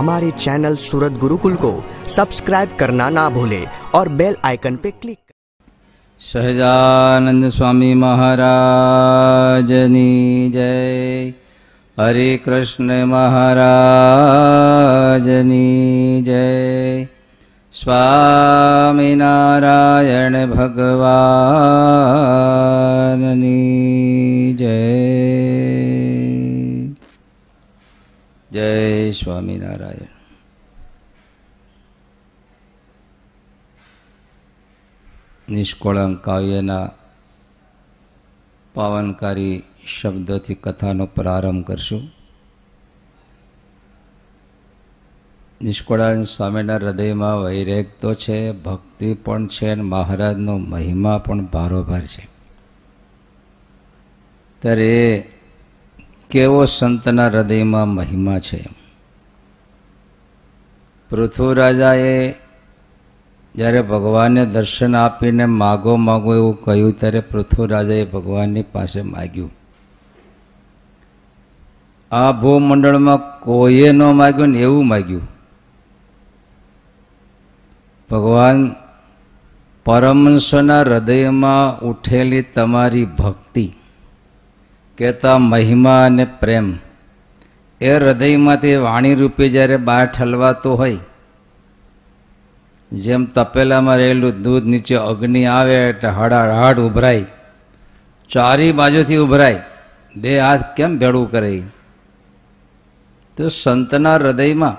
[0.00, 1.70] हमारे चैनल सूरत गुरुकुल को
[2.08, 5.18] सब्सक्राइब करना ना भूले और बेल आइकन पे क्लिक
[6.20, 9.72] सहजानंद स्वामी महाराज
[10.54, 11.34] जय।
[11.96, 15.28] हरे कृष्ण महाराज
[16.24, 17.08] जय।
[17.72, 20.96] स्वामिनारायण भगवानी
[24.60, 25.79] जय।
[28.52, 30.06] જય સ્વામિનારાયણ
[35.48, 36.90] નિષ્કોળંક કાવ્યના
[38.74, 39.62] પાવનકારી
[40.00, 42.02] શબ્દોથી કથાનો પ્રારંભ કરશું.
[45.62, 52.28] નિષ્કોળાન સ્વામીના હૃદયમાં વૈરેગ તો છે, ભક્તિ પણ છે અને મહારાજનો મહિમા પણ ભારોભાર છે.
[54.62, 55.32] ત્યારે
[56.30, 58.68] કેવો સંતના હૃદયમાં મહિમા છે?
[61.10, 62.34] પૃથ્વીરાજાએ
[63.54, 69.50] જ્યારે ભગવાનને દર્શન આપીને માગો માગો એવું કહ્યું, ત્યારે પૃથ્વીરાજાએ ભગવાનની પાસે માગ્યું.
[72.10, 75.22] આ ભૂમંડળમાં કોઈએ ન માગ્યું ને એવું માગ્યું.
[78.10, 78.74] ભગવાન
[79.84, 83.72] પરમંશના હૃદયમાં ઉઠેલી તમારી ભક્તિ
[85.00, 86.66] કહેતા મહિમા અને પ્રેમ.
[87.80, 90.98] એ હૃદયમાંથી વાણી રૂપે જ્યારે બહાર ઠલવાતો હોય,
[92.92, 97.24] જેમ તપેલામાં રહેલું દૂધ નીચે અગ્નિ આવે એટલે હડાહડ ઉભરાય,
[98.30, 99.60] ચારી બાજુથી ઉભરાય,
[100.16, 101.52] બે હાથ કેમ ભેળું કરે?
[103.36, 104.76] તો સંતના હૃદયમાં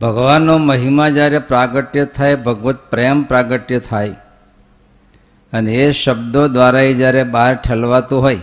[0.00, 4.14] ભગવાનનો મહિમા જ્યારે પ્રાગટ્ય થાય, ભગવત પ્રેમ પ્રાગટ્ય થાય
[5.54, 8.38] અને એ શબ્દો દ્વારા એ જ્યારે બહાર ઠલવાતું હોય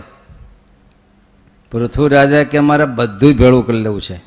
[1.70, 4.20] પૃથ્વીરાજા કે મારે બધું ભેળું કરી લેવું છે.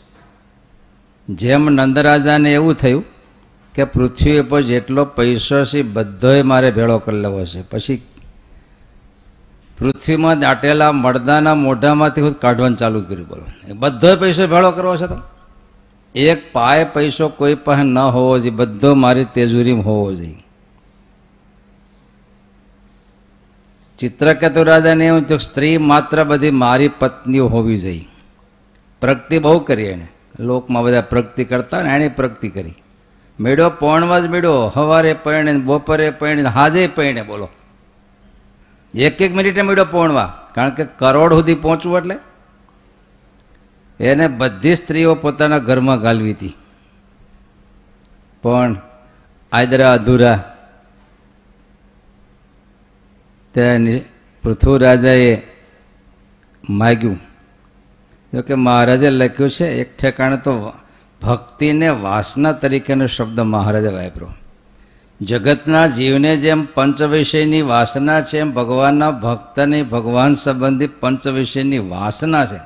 [1.30, 3.04] જેમ નંદરાજાને એવું થયું
[3.76, 7.62] કે પૃથ્વી પર જેટલો પૈસો છે, બધોય મારે ભેળો કરી લેવો છે.
[7.62, 8.02] પછી
[9.80, 13.28] પૃથ્વીમાં દાટેલા મળદાના મોઢામાંથી હું કાઢવાનું ચાલુ કર્યું.
[13.28, 13.74] બોલો.
[13.74, 15.18] બધોય પૈસો ભેળો કરવો છે તો?
[16.16, 20.45] એક પાય પૈસો કોઈ પાસે ન હોવો જોઈએ, બધો મારી તેજુરીમાં હોવો જોઈએ.
[24.00, 28.08] ચિત્રકેતુ રાજાને એવું તો સ્ત્રી માત્ર બધી મારી પત્નીઓ હોવી જોઈએ.
[29.02, 30.08] પ્રગતિ બહુ કરી એણે.
[30.40, 32.74] લોકમાં બધા પ્રગતિ કરતા ને એણે પ્રગતિ કરી.
[33.40, 37.50] મેળો પોણવા જ મેળો સવારે પૈણે, બપોરે પૈણે, હાજે પૈણે બોલો.
[38.94, 42.16] એક એક મિનિટે મેળો પોણવા કારણ કે કરોડ સુધી પહોંચવું એટલે.
[44.00, 46.58] એને બધી સ્ત્રીઓ પોતાના ઘરમાં ગાલવી હતી.
[48.42, 48.78] પણ
[49.52, 50.55] આદરા અધૂરા
[53.56, 53.80] ત્યાં
[54.44, 55.42] પૃથ્વીરાજાએ
[56.70, 57.20] માગ્યું.
[58.34, 60.74] જોકે મહારાજે લખ્યું છે, એક ઠેકાણે તો
[61.22, 64.34] ભક્તિને વાસના તરીકેનો શબ્દ મહારાજે વાપર્યો.
[65.22, 72.46] જગતના જીવને જેમ પંચ વિષયની વાસના છે, એમ ભગવાનના ભક્તની ભગવાન સંબંધી પંચ વિષયની વાસના
[72.46, 72.58] છે.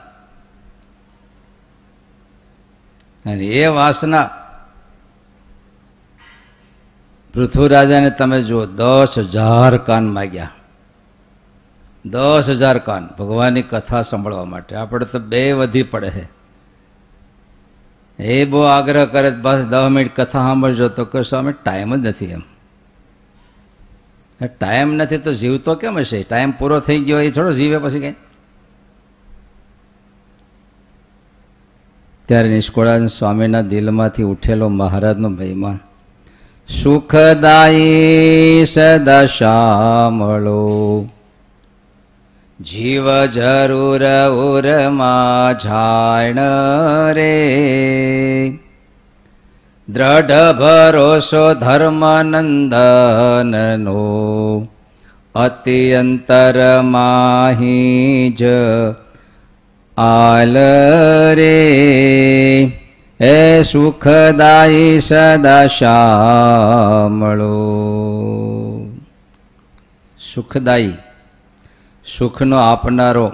[3.29, 4.29] અને એ વાસના
[7.33, 10.49] પૃથ્વીરાજાને તમે જુઓ, દસ હજાર કાન માગ્યા.
[12.05, 13.09] દસ હજાર કાન.
[13.19, 14.75] ભગવાનની કથા સાંભળવા માટે.
[14.75, 16.39] આપણે તો બે વધી પડે છે
[18.23, 22.25] એ બહુ આગ્રહ કરે, બસ દસ મિનિટ કથા સાંભળજો તો કે સ્વામી ટાઈમ જ નથી
[22.25, 22.41] એમ.
[24.59, 26.23] ટાઈમ નથી તો જીવતો કેમ હશે?
[26.23, 28.15] ટાઈમ પૂરો થઈ ગયો એ થોડો જીવે પછી કંઈ.
[32.25, 35.79] ત્યારે નિષ્કોળાન સ્વામીના દિલમાંથી ઉઠેલો મહારાજનો મહિમાન
[36.83, 41.09] સુખદાયી સદા શામળો.
[42.59, 46.37] જીવ જરૂર ઉરમાં જાણ
[47.13, 48.49] રે.
[49.89, 52.67] દ્રઢ ભરોસો ધર્મનંદનનો
[55.35, 58.43] અતિયંતર માહી જ
[59.97, 60.57] આલ
[61.33, 61.63] રે.
[63.19, 67.55] એ સુખદાયી સદા શામળો
[70.35, 70.93] સુખદાયી.
[72.17, 73.33] સુખનો આપનારો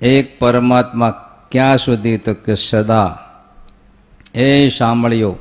[0.00, 1.10] એક પરમાત્મા
[1.52, 3.18] ક્યાં સુધી તો કે સદા.
[4.34, 5.36] એ સાંભળ્યો.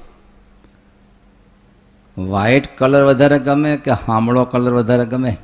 [2.18, 5.38] વ્હાઈટ કલર વધારે ગમે કે હામળો કલર વધારે ગમે?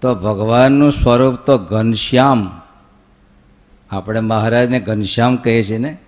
[0.00, 2.60] તો ભગવાનનું સ્વરૂપ તો ઘનશ્યામ.
[3.90, 5.98] આપણે મહારાજને ઘનશ્યામ કહીએ છીએ ને?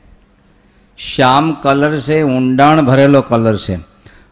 [0.98, 3.76] શ્યામ કલર છે, ઊંડાણ ભરેલો કલર છે.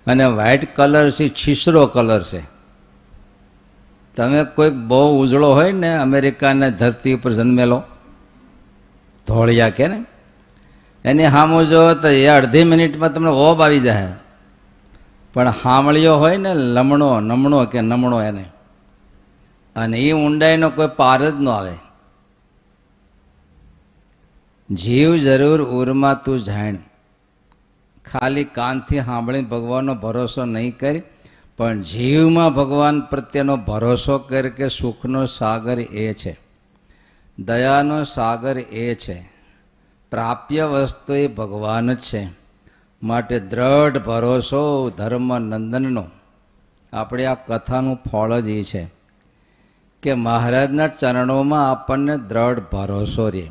[0.07, 2.56] અને વ્હાઈટ કલર છે, છીસરો કલર છે.
[4.17, 7.79] તમે કોઈક બહુ ઉજળો હોય ને અમેરિકાને ધરતી ઉપર જન્મેલો,
[9.27, 9.99] ધોળિયા કે ને,
[11.05, 14.13] એની સામો જો તો એ અડધી મિનિટમાં તમને ઓબ આવી જાય.
[15.35, 18.45] પણ હામળીઓ હોય ને લમણો, નમણો કે નમણો એને,
[19.77, 21.75] અને એ ઊંડાઈનો કોઈ પાર જ ન આવે.
[24.71, 26.79] જીવ જરૂર ઉરમાં તું જાણ,
[28.05, 31.03] ખાલી કાનથી સાંભળીને ભગવાનનો ભરોસો નહીં કરી
[31.59, 36.41] પણ જીવમાં ભગવાન પ્રત્યેનો ભરોસો કર કે સુખનો સાગર એ છે.
[37.39, 39.33] દયાનો સાગર એ છે.
[40.11, 42.29] પ્રાપ્ય વસ્તુ એ ભગવાન જ છે.
[43.03, 46.05] માટે દ્રઢ ભરોસો, ધર્મ, નંદનનો
[46.93, 48.91] આપણે આ કથાનું ફળ જ એ છે
[50.03, 53.51] કે મહારાજના ચરણોમાં આપણને દ્રઢ ભરોસો રહે.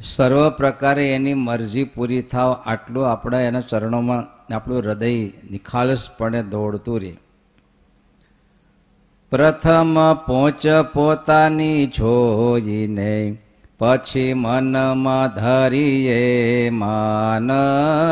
[0.00, 7.16] સર્વ પ્રકારે એની મરજી પૂરી થાવ, આટલું આપણા એના ચરણોમાં આપણું હૃદય નિખાલસપણે દોડતું રહે.
[9.30, 13.38] પ્રથમ પોચ પોતાની જોઈને
[13.78, 17.50] પછી મનમાં ધરીએ માન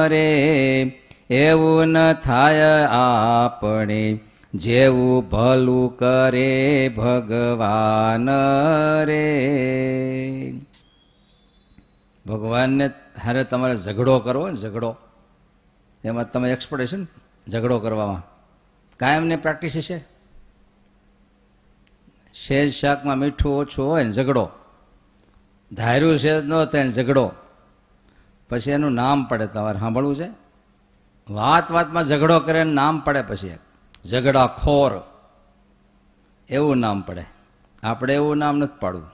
[0.08, 0.82] રે.
[1.30, 4.20] એવું ન થાય આપણે
[4.54, 8.28] જેવું ભલું કરે ભગવાન
[9.04, 9.24] રે.
[12.26, 12.90] ભગવાનને
[13.22, 14.96] હારે તમારે ઝઘડો કરવો, ઝઘડો.
[16.04, 17.06] એમાં તમે એક્સપર્ટ હશે ને
[17.50, 18.22] ઝઘડો કરવામાં.
[18.96, 20.04] કાયમને પ્રેક્ટિસ હશે?
[22.34, 24.50] શેજ શાકમાં મીઠું ઓછું હોય ને ઝઘડો.
[25.72, 27.32] ધાર્યું શેજ ન થાય ને ઝઘડો.
[28.50, 30.44] પછી એનું નામ પડે, તમારે સાંભળવું છે?
[31.30, 33.58] વાત વાતમાં ઝઘડો કરે ને નામ પડે પછી
[34.04, 34.92] ઝઘડા ખોર
[36.48, 37.24] એવું નામ પડે.
[37.82, 39.10] આપણે એવું નામ નથી પાડવું.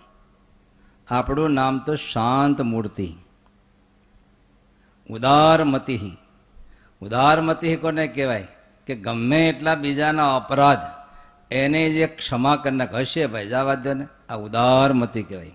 [1.08, 3.14] આપણું નામ તો શાંત મૂર્તિ.
[5.10, 6.16] ઉદારમતી
[7.02, 8.46] ઉદારમતી કોને કહેવાય?
[8.86, 10.78] કે ગમે એટલા બીજાના અપરાધ,
[11.52, 13.90] એને જે ક્ષમા કરીને હશે ભાઈ જવા દો
[14.28, 15.50] આ ઉદારમતી કહેવાય.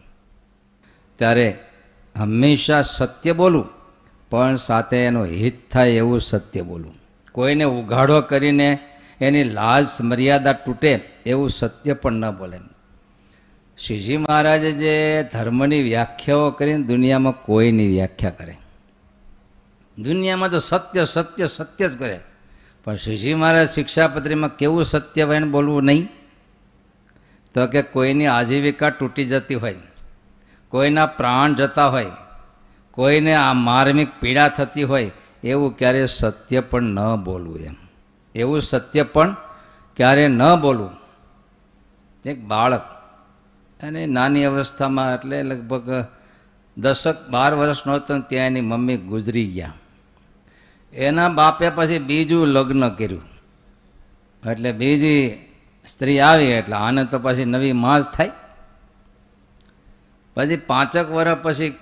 [1.18, 1.58] ત્યારે
[2.18, 3.70] હંમેશા સત્ય બોલું,
[4.30, 6.94] પણ સાથે એનો હિત થાય એવું સત્ય બોલું.
[7.32, 8.80] કોઈને ઉઘાડો કરીને
[9.22, 12.58] એની લાજ મર્યાદા તૂટે એવું સત્ય પણ ન બોલે.
[13.86, 18.58] શ્રીજી મહારાજે જે ધર્મની વ્યાખ્યાઓ કરીને દુનિયામાં કોઈની વ્યાખ્યા કરે.
[19.98, 22.20] દુનિયામાં તો સત્ય સત્ય સત્ય જ કરે.
[22.84, 26.10] પણ શ્રીજી મહારાજ શિક્ષાપત્રીમાં કેવું સત્ય વયન બોલવું નહીં.
[27.54, 29.76] તો કે કોઈની આજીવિકા તૂટી જતી હોય,
[30.70, 32.12] કોઈના પ્રાણ જતા હોય,
[32.92, 35.12] કોઈને આ માર્મિક પીડા થતી હોય,
[35.44, 37.76] એવું ક્યારે સત્ય પણ ન બોલવું એમ.
[38.36, 39.34] એવું સત્ય પણ
[39.98, 40.92] ક્યારે ન બોલવું.
[42.26, 42.82] એક બાળક,
[43.84, 46.06] અને નાની અવસ્થામાં એટલે લગભગ
[46.78, 49.74] દસક બાર વર્ષનો હતો ત્યાં એની મમ્મી ગુજરી ગયા.
[50.96, 53.22] એના બાપે પછી બીજું લગ્ન કર્યું.
[54.52, 55.38] એટલે બીજી
[55.88, 58.32] સ્ત્રી આવી એટલે આને તો પછી નવી માસ થાય
[60.34, 61.74] પછી પાંચક વર્ષ પછી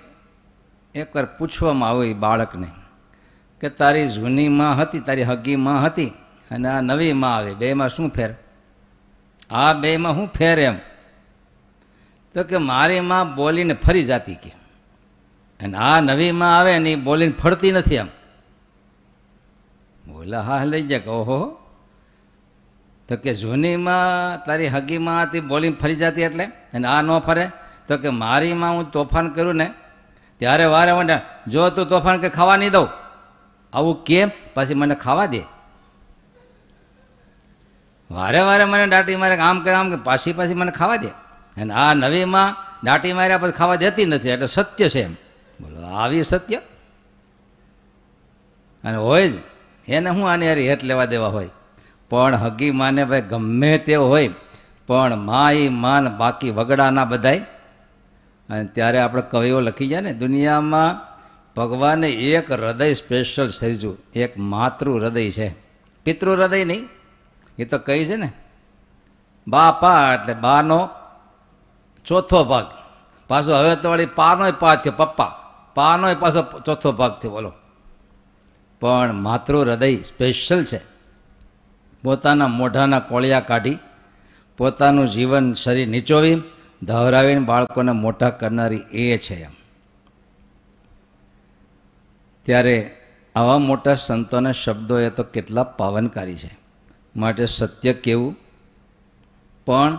[0.94, 2.66] એકવાર પૂછવામાં આવ્યું બાળકને
[3.60, 6.06] કે તારી જૂની માં હતી, તારી હગી માં હતી
[6.50, 8.34] અને આ નવી માં આવી બેમાં શું ફેર?
[9.50, 10.76] આ બેમાં શું ફેર એમ.
[12.34, 14.50] તો કે મારી માં બોલીને ફરી જાતી કે.
[15.60, 18.06] અને આ નવી માં આવે ને એ બોલીને ફરતી નથી એમ.
[20.08, 21.60] બોલા, હા લઈ જાય કે ઓહો.
[23.08, 26.44] તો કે જૂનીમાં તારી હગીમાં હતી, બોલીને ફરી જતી એટલે?
[26.44, 27.50] અને આ ન ફરે?
[27.88, 29.74] તો કે મારીમાં હું તોફાન કર્યું ને,
[30.38, 32.88] ત્યારે વારે વાંડા જો તું તોફાન કે ખાવા નહીં દઉં,
[33.72, 35.40] આવું કેમ પછી મને ખાવા દે.
[38.10, 41.08] વારે વારે મને દાટી મારે આમ કે આમ કે, પાછી પાછી મને ખાવા દે.
[41.56, 45.14] અને આ નવીમાં દાટી માર્યા પછી ખાવા દેતી નથી, એટલે સત્ય છે એમ.
[45.60, 46.56] બોલો, આવી સત્ય?
[48.84, 49.32] અને હોય જ.
[49.88, 51.50] એને હું આની યાર હેત લેવા દેવા હોય?
[52.10, 54.30] પણ હગી માને ભાઈ ગમે તે હોય,
[54.86, 57.38] પણ મા એ માન બાકી વગડાના બધાય.
[58.48, 61.14] અને ત્યારે આપણે કવિઓ લખી જાય ને, દુનિયામાં
[61.56, 63.98] ભગવાને એક હૃદય સ્પેશિયલ સર્જ્યું.
[64.14, 65.56] એક માતૃ હૃદય છે.
[66.04, 66.88] પિતૃ હૃદય નહીં.
[67.58, 68.32] એ તો કહી છે ને,
[69.48, 70.88] બાપા એટલે બાનો
[72.04, 72.66] ચોથો ભાગ.
[73.28, 75.38] પાછો હવે તો વળી પાનોય પા થયો, પપ્પા.
[75.74, 77.52] પાનોય પાછો ચોથો ભાગ થયો, બોલો.
[78.84, 80.80] પણ માતૃ હૃદય સ્પેશિયલ છે.
[82.02, 83.78] પોતાના મોઢાના કોળિયા કાઢી,
[84.56, 86.42] પોતાનું જીવન શરીર નીચોવી,
[86.82, 89.50] ધવરાવીને બાળકોને મોટા કરનારી એ છે એમ.
[92.42, 92.96] ત્યારે
[93.34, 96.58] આવા મોટા સંતોના શબ્દો એ તો કેટલા પાવનકારી છે.
[97.16, 98.36] માટે સત્ય કેવું?
[99.66, 99.98] પણ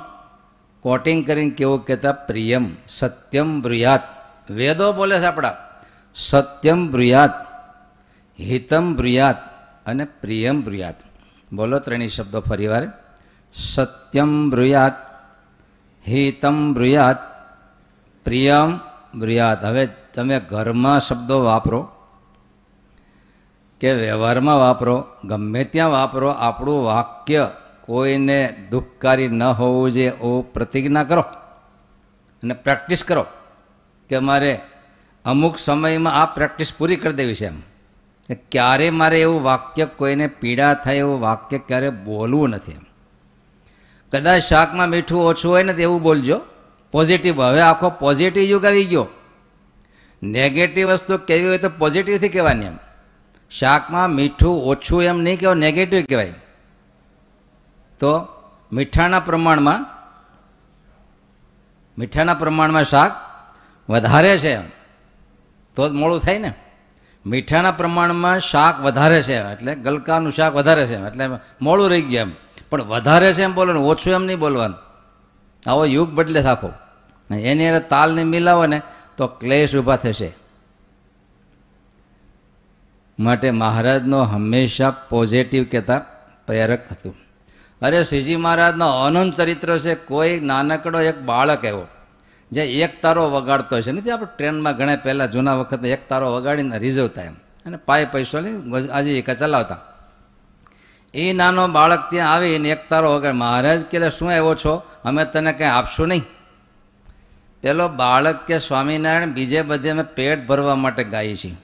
[0.79, 4.01] કોટિંગ કરીને કેવું કહેતા, પ્રિયમ સત્યમ બ્રુયાત.
[4.51, 5.53] વેદો બોલે છે આપણા.
[6.15, 7.54] સત્યમ બ્રુયાત.
[8.39, 9.37] હિતમ બ્રુયાત
[9.85, 10.95] અને પ્રિયમ બ્રુયાત.
[11.53, 12.87] બોલો ત્રણેય શબ્દો ફરીવાર.
[13.53, 14.93] સત્યમ બ્રુયાત,
[16.07, 17.17] હિતમ બ્રુયાત,
[18.25, 18.79] પ્રિયમ
[19.19, 19.65] બ્રુયાત.
[19.65, 21.89] હવે તમે ઘરમાં શબ્દો વાપરો
[23.79, 27.49] કે વ્યવહારમાં વાપરો, ગમે ત્યાં વાપરો, આપણું વાક્ય
[27.81, 31.21] કોઈને દુઃખકારી ન હોવું જોઈએ એવું પ્રતિજ્ઞા કરો
[32.43, 33.25] અને પ્રેક્ટિસ કરો
[34.09, 34.59] કે મારે
[35.25, 37.74] અમુક સમયમાં આ પ્રેક્ટિસ પૂરી કરી દેવી છે એમ.
[38.33, 42.85] ક્યારે મારે એવું વાક્ય કોઈને પીડા થાય એવું વાક્ય ક્યારે બોલવું નથી એમ.
[44.11, 46.41] કદાચ શાકમાં મીઠું ઓછું હોય ને તો એવું બોલજો.
[46.91, 49.07] પોઝિટિવ હવે આખો પોઝિટિવ યુગ આવી ગયો.
[50.23, 52.77] નેગેટિવ વસ્તુ કેવી હોય તો પોઝિટિવથી કહેવાની એમ.
[53.49, 56.33] શાકમાં મીઠું ઓછું એમ નહીં કહેવાય નેગેટિવ કહેવાય.
[57.99, 58.27] તો
[58.73, 59.95] મીઠાના પ્રમાણમાં
[61.97, 63.11] મીઠાના પ્રમાણમાં શાક
[63.89, 64.63] વધારે છે એમ.
[65.75, 66.53] તો જ મોડું થાય ને.
[67.25, 71.27] મીઠાના પ્રમાણમાં શાક વધારે છે એટલે ગલકાનું શાક વધારે છે એટલે
[71.61, 72.31] મોડું રહી ગયું એમ.
[72.69, 74.77] પણ વધારે છે એમ બોલવાનું, ઓછું એમ નહીં બોલવાનું.
[75.69, 76.71] આવો યુગ બદલે થાકો
[77.35, 78.81] એની અરે તાલને મિલાવો ને
[79.17, 80.33] તો ક્લેશ ઊભા થશે.
[83.19, 85.99] માટે મહારાજનો હંમેશા પોઝિટિવ કહેતા
[86.47, 87.15] પ્રેરક હતું.
[87.81, 91.87] અરે શ્રીજી મહારાજનો અનંત ચરિત્ર છે, કોઈ નાનકડો એક બાળક એવો.
[92.51, 93.91] જે એક તારો વગાડતો છે.
[93.91, 97.33] નથી, આપણે ટ્રેનમાં ઘણા પહેલાં જૂના વખતે એક તારો વગાડીને રિઝર્વ થાય એમ.
[97.65, 99.77] અને પાય પૈસો લઈ આજીવિકા ચલાવતા.
[101.13, 103.37] એ નાનો બાળક ત્યાં આવીને એક તારો વગાડે.
[103.37, 104.83] મહારાજ કે શું આવ્યો છો?
[105.03, 106.21] અમે તને કંઈ આપશું નહીં.
[107.61, 111.55] પેલો બાળક કે, સ્વામિનારાયણ, બીજે બધે અમે પેટ ભરવા માટે ગાઈએ છીએ.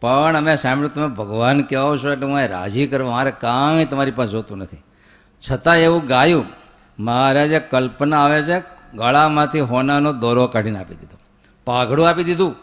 [0.00, 4.30] પણ અમે સાંભળ્યું, તમે ભગવાન કહેવો છો એટલે હું રાજી કરવા, મારે કાંઈ તમારી પાસે
[4.30, 4.76] જોતું નથી.
[5.50, 6.44] છતાં એવું ગાયું.
[6.98, 11.18] મહારાજે કલ્પના આવે છે ગળામાંથી હોનાનો દોરો કાઢીને આપી દીધો.
[11.64, 12.56] પાઘડું આપી દીધું.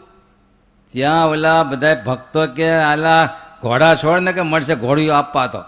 [0.92, 3.28] ત્યાં ઓલા બધા ભક્તો કે, આલા,
[3.62, 4.74] ઘોડા છોડ ને કે મળશે?
[4.74, 5.62] ઘોડીઓ આપવા તો.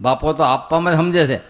[0.00, 1.40] બાપો તો આપવામાં સમજે છે.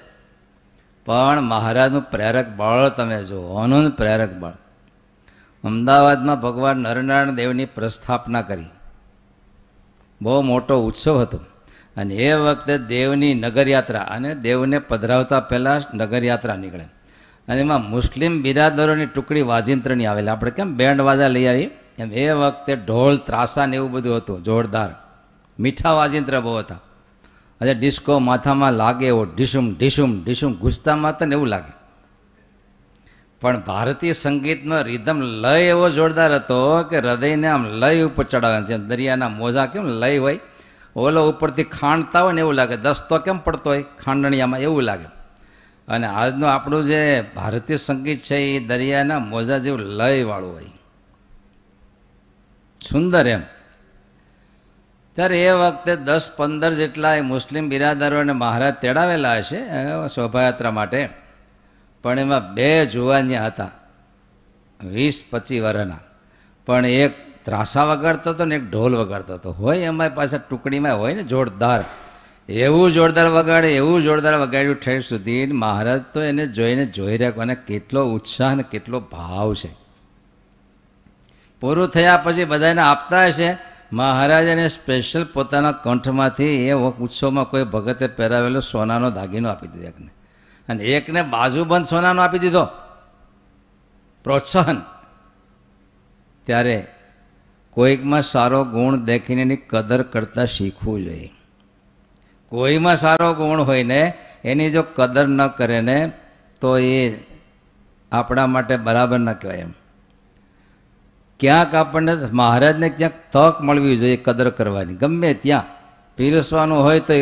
[1.07, 4.53] પણ મહારાજનું પ્રેરક બળ તમે જો અનંત પ્રેરક બળ.
[5.65, 8.67] અમદાવાદમાં ભગવાન નરનારાયણ દેવની પ્રસ્થાપના કરી.
[10.23, 11.41] બહુ મોટો ઉત્સવ હતો.
[11.97, 16.94] અને એ વખતે દેવની નગરયાત્રા અને દેવને પધરાવતા પહેલાં નગરયાત્રા નીકળે.
[17.49, 20.29] અને એમાં મુસ્લિમ બિરાદરોની ટુકડી વાજિંત્રની આવેલી.
[20.29, 21.71] આપણે કેમ બેન્ડ વાજા લઈ આવી?
[21.99, 24.91] એમ એ વખતે ઢોલ, ત્રાસા ને એવું બધું હતું, જોરદાર.
[25.61, 26.81] મીઠા વાજિંત્ર બહુ હતા.
[27.61, 31.73] અને ડિસ્કો માથામાં લાગે એવો ઢીસુમ ઢીસુમ ઢીસુમ ઘૂસતામાં તો ને એવું લાગે.
[33.41, 38.79] પણ ભારતીય સંગીતનો રિધમ લય એવો જોરદાર હતો કે હૃદયને આમ લય ઉપર ચડાવે છે.
[38.79, 40.41] દરિયાના મોજા કેમ લય હોય?
[40.97, 42.77] ઓલો ઉપરથી ખાંડતા હોય ને એવું લાગે.
[42.77, 43.85] દસ્તો કેમ પડતો હોય?
[44.05, 45.14] ખાંડણીયામાં એવું લાગે.
[45.89, 50.65] અને આજનું આપણું જે ભારતીય સંગીત છે એ દરિયાના મોજા જેવું લયવાળું હોય.
[52.91, 53.43] સુંદર એમ.
[55.15, 59.61] ત્યારે એ વખતે દસ પંદર જેટલા મુસ્લિમ બિરાદરોને મહારાજ તેડાવેલા હશે
[60.15, 61.09] શોભાયાત્રા માટે.
[62.03, 63.71] પણ એમાં બે જુવાનિયા હતા,
[64.81, 65.99] વીસ પચીસ વર્ષના
[66.67, 67.13] પણ એક
[67.45, 69.53] ત્રાસા વગાડતો હતો ને એક ઢોલ વગાડતો હતો.
[69.53, 71.85] હોય એમાં પાછા ટુકડીમાં હોય ને, જોરદાર.
[72.49, 74.75] એવું જોરદાર વગાડે, એવું જોરદાર વગાડ્યું.
[74.75, 79.75] ઠેર સુધી મહારાજ તો એને જોઈને જોઈ રહ્યા અને કેટલો ઉત્સાહ અને કેટલો ભાવ છે.
[81.61, 83.57] પૂરું થયા પછી બધાને આપતા હશે.
[83.93, 90.09] મહારાજ એને સ્પેશિયલ પોતાના કંઠમાંથી એ ઉત્સવમાં કોઈ ભગતે પહેરાવેલો સોનાનો દાગીનો આપી દીધો એકને.
[90.69, 92.65] અને એકને બાજુબંધ સોનાનો આપી દીધો.
[94.25, 94.83] પ્રોત્સાહન.
[96.47, 96.87] ત્યારે
[97.71, 101.33] કોઈકમાં સારો ગુણ દેખીને એની કદર કરતાં શીખવું જોઈએ.
[102.49, 106.13] કોઈમાં સારો ગુણ હોય ને, એની જો કદર ન કરે ને,
[106.61, 107.19] તો એ
[108.13, 109.73] આપણા માટે બરાબર ન કહેવાય એમ.
[111.41, 114.95] ક્યાંક આપણને મહારાજને ક્યાંક તક મળવી જોઈએ કદર કરવાની.
[114.95, 115.65] ગમે ત્યાં
[116.17, 117.15] પીરસવાનું હોય તો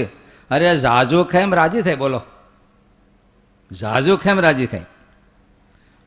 [0.50, 2.22] અરે ઝાઝુ ખેમ રાજી થાય, બોલો.
[3.72, 4.84] ઝાઝુ ખેમ રાજી થાય.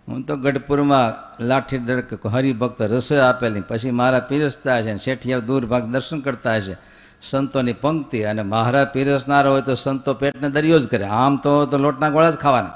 [0.08, 1.14] હું તો ગઢપુરમાં
[1.46, 6.78] લાઠી દરક હરિભક્ત રસોઈ આપેલી, પછી મારા પીરસતા હશે શેઠિયા દૂર ભાગ દર્શન કરતા હશે.
[7.22, 11.06] સંતોની પંક્તિ અને મહારાજ પીરસનાર હોય તો સંતો પેટને દરિયો જ કરે.
[11.06, 12.74] આમ તો તો લોટના ગોળા જ ખાવાના.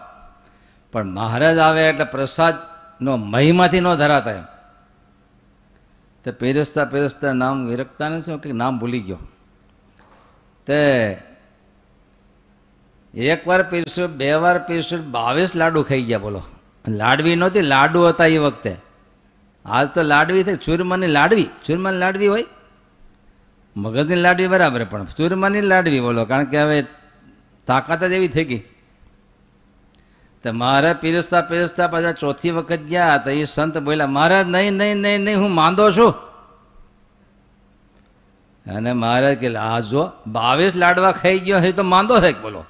[0.92, 4.44] પણ મહારાજ આવે એટલે પ્રસાદનો મહિમાથી ન ધરાતા એમ.
[6.24, 9.18] તે પીરસતા પીરસતા નામ વિરક્તા નથી કે નામ ભૂલી ગયો.
[10.66, 11.22] તે
[13.14, 16.44] એક વાર પીરસ્યું, બે વાર પીરસ્યું, બાવીસ લાડુ ખાઈ ગયા, બોલો.
[16.88, 18.76] લાડવી નહોતી, લાડુ હતા એ વખતે.
[19.66, 22.46] આજ તો લાડવી થઈ, ચૂરમાની લાડવી ચૂરમાની લાડવી હોય?
[23.80, 26.78] મગજની લાડવી બરાબર, પણ ચૂરમાની લાડવી બોલો, કારણ કે હવે
[27.68, 28.64] તાકાત જ એવી થઈ ગઈ.
[30.44, 34.98] તો મારા પીરસતા પીરસતા પાછા ચોથી વખત ગયા, તો એ સંત બોલ્યા, મહારાજ, નહીં નહીં
[34.98, 36.12] નહીં નહીં, હું માંદો છું.
[38.66, 42.32] અને મહારાજ કે આ જો બાવીસ લાડવા ખાઈ ગયો એ તો માંદો છે.
[42.42, 42.66] બોલો,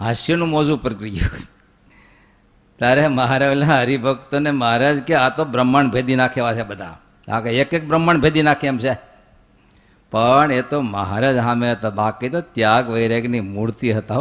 [0.00, 1.44] હાસ્યનું મોજું ઉપર કરી ગયું.
[2.78, 6.94] ત્યારે મહારાજ એટલે હરિભક્તોને મહારાજ કે, આ તો બ્રહ્માંડ ભેદી નાખેવા છે બધા.
[7.28, 9.07] હા કે, એક એક બ્રહ્માંડ ભેદી નાખે એમ છે.
[10.12, 11.90] પણ એ તો મહારાજ સામે હતા.
[11.90, 14.14] બાકી તો ત્યાગ વૈરાગની મૂર્તિ હતા.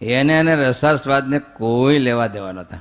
[0.00, 2.76] એને એને રસાસ્વાદને કોઈ લેવા દેવા નહોતા.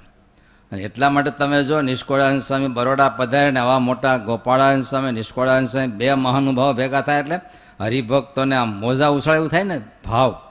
[0.72, 5.88] અને એટલા માટે તમે જો નિષ્કોળાન સ્વામી બરોડા પધારીને આવા મોટા ગોપાળાન સ્વામી નિષ્કોળાન સ્વામી
[5.88, 7.40] બે મહાનુભાવો ભેગા થાય એટલે
[7.80, 9.82] હરિભક્તોને આમ મોજા ઉછળે એવું થાય ને?
[10.06, 10.42] ભાવ.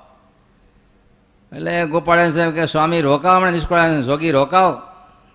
[1.53, 4.83] એટલે ગોપાળાન સ્વામી કે, સ્વામી રોકાવ હમણાં નિષ્કોળાન જોગી રોકાવ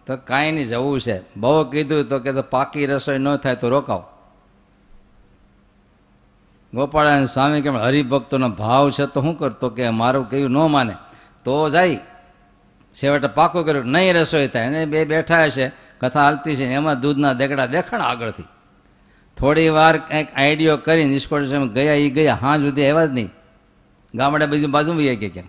[0.08, 1.22] તો કાંઈ નહીં, જવું છે.
[1.38, 4.04] બહુ કીધું તો કે, તો પાકી રસોઈ ન થાય તો રોકાવ
[6.74, 10.94] ગોપાળાનંદ સ્વામી કે હરિભક્તોનો ભાવ છે તો શું કરતો કે મારું કહ્યું ન માને.
[11.44, 12.00] તો જાય.
[12.94, 13.86] છેવટે પાકો કર્યું.
[13.86, 14.66] નહીં રસોઈ થાય.
[14.66, 15.72] અને બે બેઠા હશે
[16.02, 16.66] કથા હાલતી છે.
[16.66, 18.44] એમાં દૂધના દેકડા દેખાણ આગળથી.
[19.38, 22.36] થોડી વાર કંઈક આઈડિયો કરી નિષ્ફળ ગયા એ ગયા.
[22.36, 23.30] હા સુધી એવા જ નહીં.
[24.16, 25.44] ગામડે બીજું બાજુ બી કે કેમ?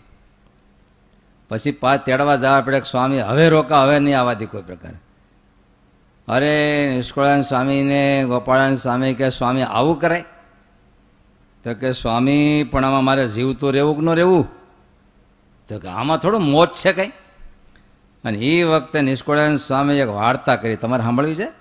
[1.48, 4.96] પછી પાછ તેડવા જવા પડે સ્વામી, હવે રોકા, હવે નહીં આવવાથી કોઈ પ્રકારે.
[6.28, 10.24] અરે નિષ્કળાન સ્વામીને ગોપાળાન સ્વામી કે સ્વામી આવું કરાય.
[11.64, 14.49] તો કે, સ્વામી, પણ આમાં મારે જીવતું રહેવું કે ન રહેવું?
[15.69, 17.12] તો કે, આમાં થોડું મોત છે કંઈ.
[18.25, 20.76] અને એ વખતે નિષ્કોળાન સ્વામી એક વાર્તા કરી.
[20.76, 21.61] તમારે સાંભળવી છે?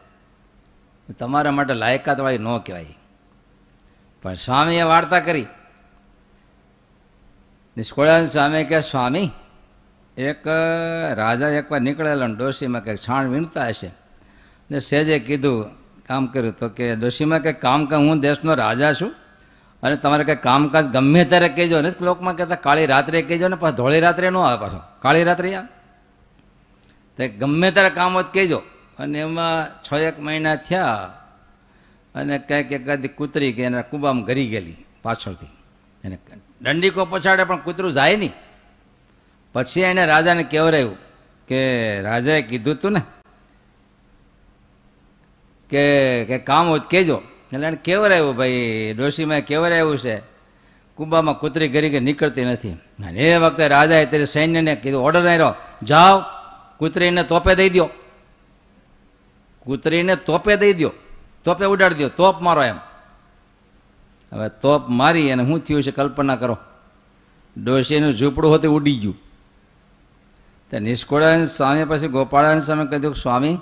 [1.20, 2.86] તમારા માટે લાયકાતવાળી ન કહેવાય.
[4.22, 5.48] પણ સ્વામીએ વાર્તા કરી.
[7.78, 9.30] નિષ્કોળાન સ્વામી કે સ્વામી,
[10.18, 10.48] એક
[11.14, 13.92] રાજા એકવાર નીકળેલો ડોશીમાં કંઈક છાણ વીણતા હશે.
[14.72, 15.66] ને સેજે કીધું
[16.08, 19.16] કામ કર્યું તો કે, ડોશીમાં કંઈક કામ કે હું દેશનો રાજા છું.
[19.84, 23.78] અને તમારે કંઈ કામકાજ ગમે ત્યારે કહેજો ને ક્લોકમાં કહેતા કાળી રાત્રે કહેજો ને પાછું
[23.78, 24.80] ધોળી રાત્રે ન આવે પાછો.
[25.02, 25.68] કાળી રાત્રે આવે.
[27.18, 28.60] તે ગમે ત્યારે કામ જ કહેજો.
[29.00, 31.14] અને એમાં છ એક મહિના થયા
[32.16, 35.52] અને કંઈક એકાદી કૂતરી કે એના કુબામાં ગરી ગયેલી પાછળથી.
[36.04, 36.18] એને
[36.62, 38.34] દંડીકો પછાડે પણ કૂતરું જાય નહીં.
[39.54, 40.98] પછી એને રાજાને કહેવરાયું
[41.48, 41.60] કે
[42.02, 43.02] રાજાએ કીધું તું ને
[45.70, 47.18] કે કામ હોય કહેજો.
[47.54, 48.94] એટલે એને આવ્યું ભાઈ?
[48.98, 50.20] ડોશીમાં કેવરાયું છે?
[50.96, 52.72] કુંભામાં કૂતરી ગરી કે નીકળતી નથી.
[52.72, 56.22] અને એ વખતે રાજાએ તેરે સૈન્યને કીધું ઓર્ડર આવ્યો જાઓ.
[56.78, 57.90] કૂતરીને તોપે દઈ દો
[59.66, 60.92] કૂતરીને તોપે દઈ દો
[61.44, 62.76] તોપે ઉડાડી દો તોપ મારો એમ.
[64.34, 66.58] હવે તોપ મારી અને શું થયું છે કલ્પના કરો.
[67.64, 69.18] ડોશીનું ઝૂંપડું હોતું, ઉડી ગયું.
[70.72, 73.58] તો નિષ્કોળાન સ્વામી પછી ગોપાળાન સ્વામી કીધું સ્વામી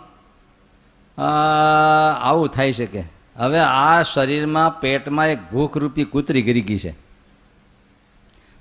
[2.22, 6.96] આવું થાય શકે હવે આ શરીરમાં પેટમાં એક ભૂખરૂપી કૂતરી ગરી ગઈ છે.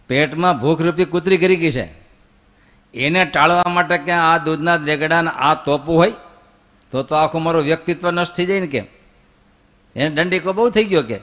[0.09, 2.07] પેટમાં ભૂખરૂપી કૂતરી ગરી ગઈ છે.
[2.95, 6.13] એને ટાળવા માટે કે આ દૂધના દેગડાને આ તોપવું હોય?
[6.91, 8.85] તો તો આખું મારું વ્યક્તિત્વ નષ્ટ થઈ જાય ને કેમ?
[9.97, 11.17] એને દંડીકો બહુ થઈ ગયો કે?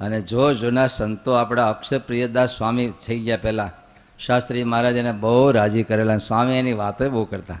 [0.00, 3.70] અને જો જૂના સંતો આપણા અક્ષર પ્રિયદાસ સ્વામી થઈ ગયા પહેલાં,
[4.18, 7.60] શાસ્ત્રી મહારાજ એને બહુ રાજી કરેલા સ્વામી એની વાતો બહુ કરતા.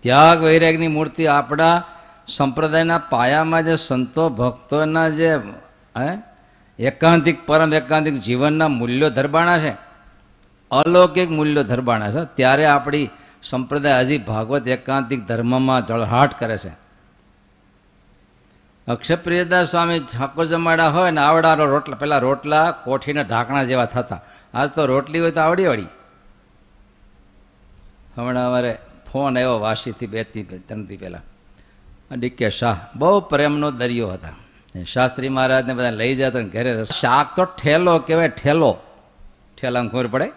[0.00, 1.84] ત્યાગ વૈરાગની મૂર્તિ આપણા
[2.36, 5.34] સંપ્રદાયના પાયામાં જે સંતો, ભક્તોના જે,
[5.98, 6.08] હે,
[6.78, 9.72] એકાંતિક, પરમ એકાંતિક જીવનના મૂલ્યો ધરબાણા છે,
[10.70, 13.08] અલૌકિક મૂલ્યો ધરબાણા છે, ત્યારે આપણી
[13.42, 16.72] સંપ્રદાય હજી ભાગવત એકાંતિક ધર્મમાં જળહાટ કરે છે.
[18.88, 24.20] અક્ષપ્રિયદાસ સ્વામી છાકો જમાડા હોય ને આવડાનો રોટલા પહેલાં રોટલા કોઠીના ઢાંકણા જેવા થતા.
[24.54, 25.86] આજ તો રોટલી હોય તો આવડી વળી
[28.16, 28.78] હમણાં અમારે
[29.12, 31.22] ફોન આવ્યો વાસીથી બે ત્રણથી પહેલાં.
[32.16, 32.76] ડીકે શાહ.
[32.96, 34.28] બહુ પ્રેમનો દરિયો હતા.
[34.84, 38.78] શાસ્ત્રી મહારાજને બધા લઈ જતા ઘરે શાક તો ઠેલો કહેવાય, ઠેલો.
[39.60, 40.30] ઠેલામાં ખબર પડે?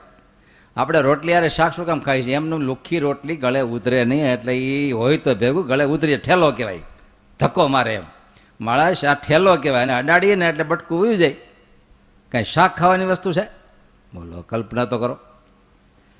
[0.78, 4.58] આપણે રોટલી યારે શાક શું કામ ખાઈ છે એમનું લુખ્ખી રોટલી ગળે ઉતરે નહીં, એટલે
[4.58, 6.80] એ હોય તો ભેગું, ગળે ઉતરીએ, ઠેલો કહેવાય.
[7.40, 8.04] ધક્કો મારે એમ.
[8.62, 11.36] માળા શા ઠેલો કહેવાય અને અડાડીએ ને એટલે બટકું ઉયું જાય.
[12.32, 13.44] કાંઈ શાક ખાવાની વસ્તુ છે?
[14.14, 15.18] બોલો, કલ્પના તો કરો.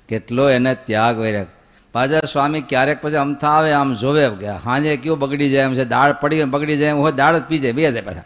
[0.08, 1.46] કેટલો એને ત્યાગ વૈરાગ
[1.94, 5.84] પાછા સ્વામી ક્યારેક પછી અમથા આવે આમ જોવે કે હાજે કયો બગડી જાય એમ છે,
[5.84, 8.22] દાળ પડી બગડી જાય એમ હોય, દાળ જ પી જાય, બે જાય પાછા.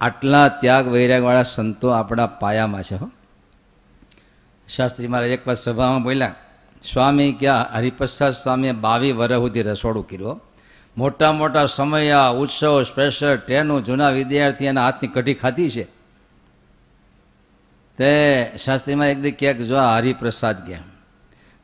[0.00, 3.10] આટલા ત્યાગ વૈરાગવાળા સંતો આપણા પાયામાં છે હો.
[4.68, 6.34] શાસ્ત્રી મારા એક વાર સભામાં બોલ્યા,
[6.92, 10.40] સ્વામી, ક્યાં હરિપ્રસાદ સ્વામીએ બાવી વર્ષ સુધી રસોડું કર્યું
[10.96, 15.84] મોટા મોટા સમયા, ઉત્સવ સ્પેશિયલ ટ્રેનો જૂના વિદ્યાર્થી એના હાથની કઢી ખાધી છે.
[17.98, 18.10] તે
[18.64, 20.82] શાસ્ત્રીમાં એક દી ક્યાંક જો હરિપ્રસાદ ગયા.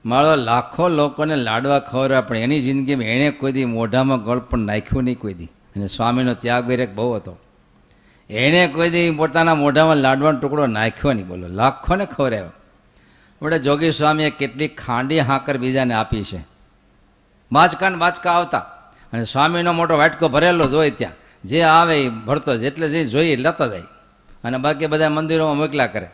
[0.05, 5.05] મારો લાખો લોકોને લાડવા ખવડાવ્યા પણ એની જિંદગીમાં એણે કોઈ દી મોઢામાં ગળ પણ નાખ્યું
[5.05, 5.45] નહીં કોઈ દી.
[5.45, 7.39] અને સ્વામીનો ત્યાગ વિરેક બહુ હતો.
[8.31, 12.47] એણે કોઈ દી પોતાના મોઢામાં લાડવાનો ટુકડો નાખ્યો નહીં, બોલો, લાખોને ખવડાવ્યો.
[12.47, 16.45] આપણે જોગી સ્વામીએ કેટલી ખાંડી હાકર બીજાને આપી છે.
[17.53, 18.59] બાચકાને બાચકા આવતા.
[19.13, 21.13] અને સ્વામીનો મોટો વાટકો ભરેલો જ હોય ત્યાં.
[21.45, 23.83] જે આવે એ ભરતો જ જે જોઈએ લેતા જાય.
[24.45, 26.11] અને બાકી બધા મંદિરોમાં મોકલા કરે.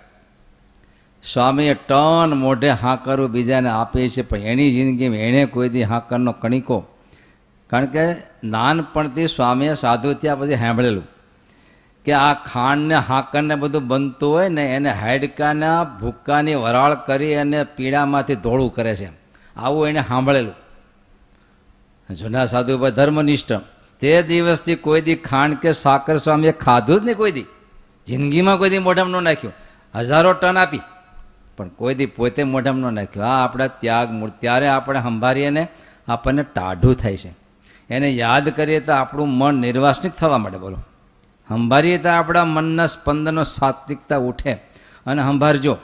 [1.24, 6.87] સ્વામીએ ટન મોઢે હાંકરું બીજાને આપે છે પણ એની જિંદગીમાં એણે કોઈ દી હાંકરનો કણિકો.
[7.70, 11.07] કારણ કે નાનપણથી સ્વામીએ સાધુ ત્યાં પછી સાંભળેલું
[12.04, 18.35] કે આ ખાંડને, હાકરને બધું બનતું હોય ને એને હાડકાના ભૂક્કાની વરાળ કરી અને પીડામાંથી
[18.35, 19.09] ધોળું કરે છે.
[19.57, 20.54] આવું એણે સાંભળેલું.
[22.14, 23.52] જૂના સાધુ ભાઈ ધર્મનિષ્ઠ.
[24.00, 27.44] તે દિવસથી કોઈ દી ખાંડ કે સાકર સ્વામીએ ખાધું જ નહીં કોઈ દી.
[28.07, 29.54] જિંદગીમાં કોઈ દી મોઢામાં ન નાખ્યું.
[29.94, 30.81] હજારો ટન આપી.
[31.59, 33.27] પણ કોઈ દી પોતે મોઢામાં ન નાખ્યું.
[33.27, 35.68] આ આપણા ત્યાગ મૂળ, ત્યારે આપણે સંભાળીએ ને
[36.09, 37.35] આપણને ટાઢું થાય છે.
[37.90, 40.77] એને યાદ કરીએ તો આપણું મન નિર્વાસનિક થવા માટે બોલો.
[41.49, 44.53] સંભાળીએ તો આપણા મનના સ્પંદનો સાત્વિકતા ઉઠે.
[45.07, 45.77] અને સંભાળજો.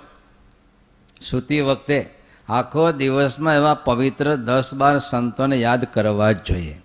[1.21, 2.11] સૂતી વખતે
[2.49, 6.81] આખો દિવસમાં એવા પવિત્ર દસ બાર સંતોને યાદ કરવા જ જોઈએ.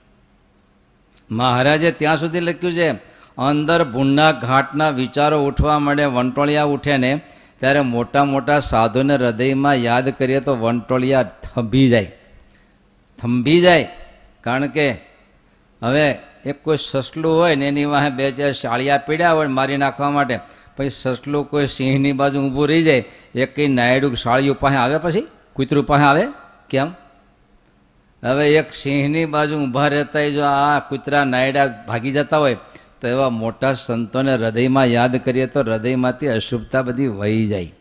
[1.32, 2.92] મહારાજે ત્યાં સુધી લખ્યું છે,
[3.38, 7.22] અંદર ભૂંડા ઘાટના વિચારો ઉઠવા માંડે, વંટોળિયા ઉઠે ને
[7.60, 12.12] ત્યારે મોટા મોટા સાધુને હૃદયમાં યાદ કરીએ તો વંટોળિયા થંભી જાય.
[13.20, 13.88] થંભી જાય
[14.42, 14.90] કારણ કે
[15.82, 20.10] હવે એક કોઈ સસલું હોય ને એની વાહે બે ચાર શાળિયા પીડ્યા હોય મારી નાખવા
[20.10, 20.40] માટે,
[20.78, 23.04] પછી સસલું કોઈ સિંહની બાજુ ઊભું રહી જાય,
[23.36, 25.28] એક કંઈ નાયડું શાળિયું પાસે આવે પછી?
[25.54, 26.28] કૂતરું પાસે આવે?
[26.70, 26.88] કેમ?
[28.24, 32.58] હવે એક સિંહની બાજુ ઊભા રહેતા જો આ કૂતરા નાયડા ભાગી જતા હોય
[33.02, 37.74] તો એવા મોટા સંતોને હૃદયમાં યાદ કરીએ તો હૃદયમાંથી અશુભતા બધી વહી જાય.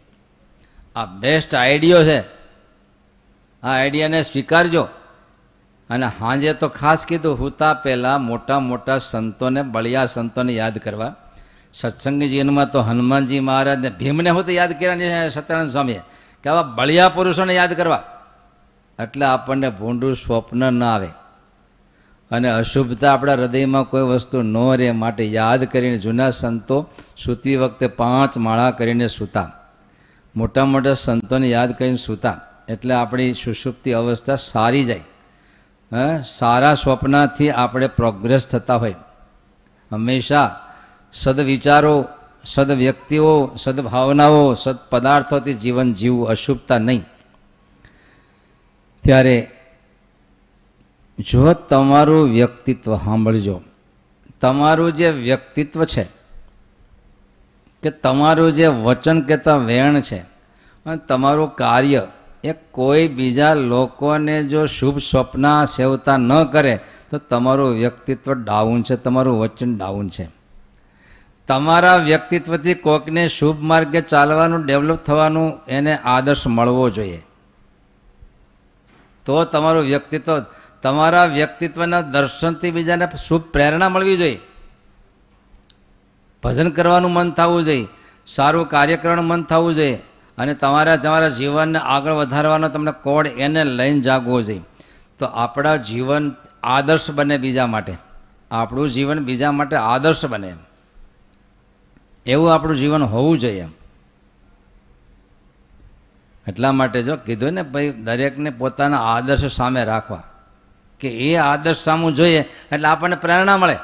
[0.97, 2.21] આ બેસ્ટ આઈડિયો છે.
[2.21, 2.27] આ
[3.63, 4.89] આઈડિયાને સ્વીકારજો.
[5.91, 11.15] અને હાંજે તો ખાસ કીધું હુતા પહેલાં મોટા મોટા સંતોને, બળિયા સંતોને યાદ કરવા.
[11.73, 16.01] સત્સંગી જીવનમાં તો હનુમાનજી મહારાજને, ભીમને હું તો યાદ કર્યા સત્યનારાયણ સ્વામીએ,
[16.43, 18.05] કે આવા બળિયા પુરુષોને યાદ કરવા.
[19.03, 21.09] એટલે આપણને ભૂંડું સ્વપ્ન ન આવે.
[22.31, 27.87] અને અશુભતા આપણા હૃદયમાં કોઈ વસ્તુ ન રહે માટે યાદ કરીને જૂના સંતો સૂતી વખતે
[27.87, 29.53] પાંચ માળા કરીને સૂતા.
[30.37, 32.41] મોટા મોટા સંતોને યાદ કરીને સૂતા.
[32.69, 35.01] એટલે આપણી સુષુપ્તિ અવસ્થા સારી જાય.
[35.93, 36.23] હા?
[36.23, 38.95] સારા સ્વપ્નથી આપણે પ્રોગ્રેસ થતા હોય.
[39.93, 40.61] હંમેશા
[41.13, 42.05] સદવિચારો,
[42.45, 47.05] સદવ્યક્તિઓ, સદભાવનાઓ, સદપદાર્થોથી જીવન જીવવું અશુભતા નહીં.
[49.03, 49.51] ત્યારે
[51.19, 53.61] જો તમારું વ્યક્તિત્વ સાંભળજો.
[54.41, 56.05] તમારું જે વ્યક્તિત્વ છે,
[57.83, 60.19] કે તમારું જે વચન કહેતા વેણ છે,
[60.87, 62.07] અને તમારું કાર્ય
[62.45, 68.97] એ કોઈ બીજા લોકોને જો શુભ સ્વપ્ન સેવતા ન કરે, તો તમારું વ્યક્તિત્વ ડાઉન છે,
[68.97, 70.29] તમારું વચન ડાઉન છે.
[71.47, 77.23] તમારા વ્યક્તિત્વથી કોઈકને શુભ માર્ગે ચાલવાનું ડેવલપ થવાનું એને આદર્શ મળવો જોઈએ.
[79.25, 80.45] તો તમારું વ્યક્તિત્વ
[80.83, 84.41] તમારા વ્યક્તિત્વના દર્શનથી બીજાને શુભ પ્રેરણા મળવી જોઈએ.
[86.43, 87.87] ભજન કરવાનું મન થવું જોઈએ.
[88.27, 90.03] સારું કાર્ય કરવાનું મન થવું જોઈએ.
[90.39, 94.61] અને તમારા તમારા જીવનને આગળ વધારવાનો તમને કોડ એને લઈને જાગવો જોઈએ.
[95.19, 97.97] તો આપણા જીવન આદર્શ બને બીજા માટે.
[98.51, 100.49] આપણું જીવન બીજા માટે આદર્શ બને.
[100.49, 100.57] એમ
[102.27, 103.61] એવું આપણું જીવન હોવું જોઈએ.
[103.61, 103.69] એમ
[106.47, 110.23] એટલા માટે જો કીધું ને ભાઈ, દરેકને પોતાના આદર્શ સામે રાખવા.
[111.01, 113.77] કે એ આદર્શ સામું જોઈએ એટલે આપણને પ્રેરણા મળે.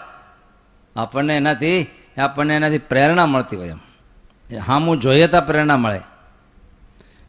[0.96, 1.86] આપણને એનાથી
[2.18, 3.80] આપણને એનાથી પ્રેરણા મળતી હોય એમ.
[4.66, 6.00] સામું જોઈએ તો પ્રેરણા મળે.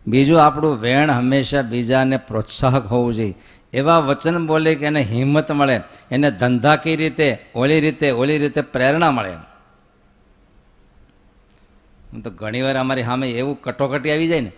[0.08, 3.36] બીજું આપણું વેણ હંમેશા બીજાને પ્રોત્સાહક હોવું જોઈએ.
[3.74, 9.12] એવા વચન બોલે કે એને હિંમત મળે, એને ધંધાકી રીતે, ઓલી રીતે ઓલી રીતે પ્રેરણા
[9.12, 12.22] મળે એમ.
[12.22, 14.52] તો ઘણીવાર અમારી સામે એવું કટોકટી આવી જાય ને,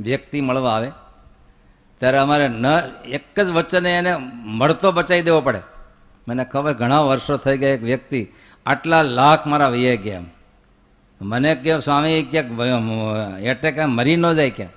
[0.00, 0.90] વ્યક્તિ મળવા આવે
[2.00, 2.66] ત્યારે અમારે ન,
[3.08, 5.60] એક જ વચને એને મળતો બચાવી દેવો પડે.
[6.28, 8.26] મને ખબર ઘણા વર્ષો થઈ ગયા એક વ્યક્તિ
[8.66, 10.20] આટલા લાખ મારા વૈયે ગયા
[11.20, 12.60] મને કહે સ્વામી, ક્યાંક
[13.42, 14.70] એટેક મરી ન જાય ક્યાં?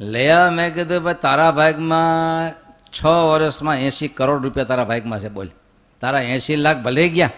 [0.00, 2.52] લયા મેં કીધું, ભાઈ, તારા ભાગમાં
[2.92, 5.50] છ વર્ષમાં એંશી કરોડ રૂપિયા તારા ભાગમાં છે, બોલ.
[6.00, 7.30] તારા એંશી લાખ ભલે ગયા.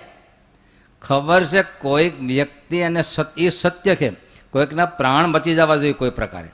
[1.02, 3.00] ખબર છે કોઈક વ્યક્તિ અને
[3.36, 4.10] એ સત્ય છે.
[4.50, 6.48] કોઈકના પ્રાણ બચી જવા જોઈએ કોઈ પ્રકારે.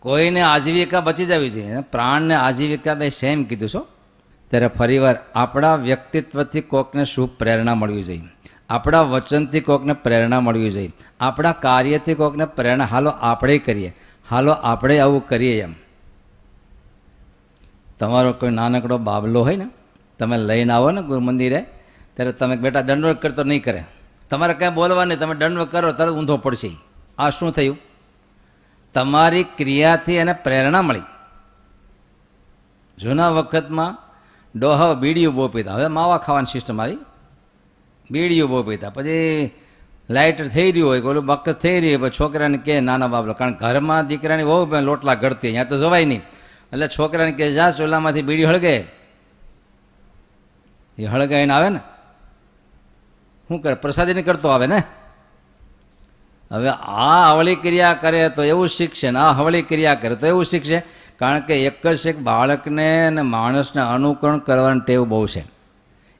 [0.00, 1.80] કોઈને આજીવિકા બચી જવી જોઈએ.
[1.80, 3.86] પ્રાણને આજીવિકા બે સેમ કીધું છો
[4.50, 8.22] ત્યારે ફરીવાર આપણા વ્યક્તિત્વથી કોઈકને શુભ પ્રેરણા મળવી જોઈએ.
[8.70, 10.92] આપણા વચનથી કોઈકને પ્રેરણા મળવી જોઈએ.
[11.20, 12.84] આપણા કાર્યથી કોઈકને પ્રેરણા.
[12.84, 13.96] હાલો આપણે કરીએ.
[14.30, 15.74] હાલો આપણે આવું કરીએ એમ.
[17.98, 19.66] તમારો કોઈ નાનકડો બાબલો હોય ને,
[20.18, 21.20] તમે લઈને આવો ને ગુરુ
[22.14, 23.84] ત્યારે તમે બેટા દંડવત કરતો નહીં કરે.
[24.30, 25.18] તમારે કાંઈ બોલવા નહીં.
[25.18, 26.70] તમે દંડવત કરો, તરત ઊંધો પડશે.
[27.18, 27.78] આ શું થયું?
[28.96, 31.02] તમારી ક્રિયાથી એને પ્રેરણા મળી.
[32.98, 33.96] જૂના વખતમાં
[34.58, 35.72] ડોહ બીડીઓ બહુ પીતા.
[35.72, 36.98] હવે માવા ખાવાની સિસ્ટમ આવી.
[38.10, 38.90] બીડીઓ બહુ પીતા.
[38.90, 39.50] પછી
[40.10, 44.06] લાઇટ થઈ રહ્યું હોય ઓલું બકત થઈ રહ્યું હોય છોકરાને કે નાના બાબલો કારણ ઘરમાં
[44.06, 46.20] દીકરાની બહુ લોટલા ગળતી અહીંયા તો જવાય નહીં.
[46.72, 48.76] એટલે છોકરાને કે જા, ચોલામાંથી બીડી હળગે.
[50.98, 51.80] એ હળગાઈને આવે ને.
[53.48, 53.74] શું કરે?
[53.74, 54.82] પ્રસાદીને કરતો આવે ને?
[56.50, 60.44] હવે આ હવળી ક્રિયા કરે તો એવું શીખશે ને આ હવળી ક્રિયા કરે તો એવું
[60.44, 60.82] શીખશે.
[61.18, 65.44] કારણ કે એક જ એક બાળકને અને માણસને અનુકરણ કરવાની ટેવ બહુ છે.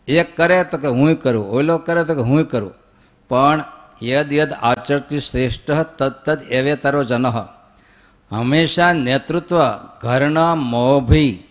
[0.09, 2.73] એક કરે તો કે હું કરું, ઓલો કરે તો કે હું કરું.
[3.29, 3.65] પણ
[4.03, 7.37] યદ યદ આચરતી શ્રેષ્ઠ તત્તદ એવે તારો જનહ
[8.33, 9.59] હંમેશા નેતૃત્વ
[10.01, 11.45] ઘરના મોભી,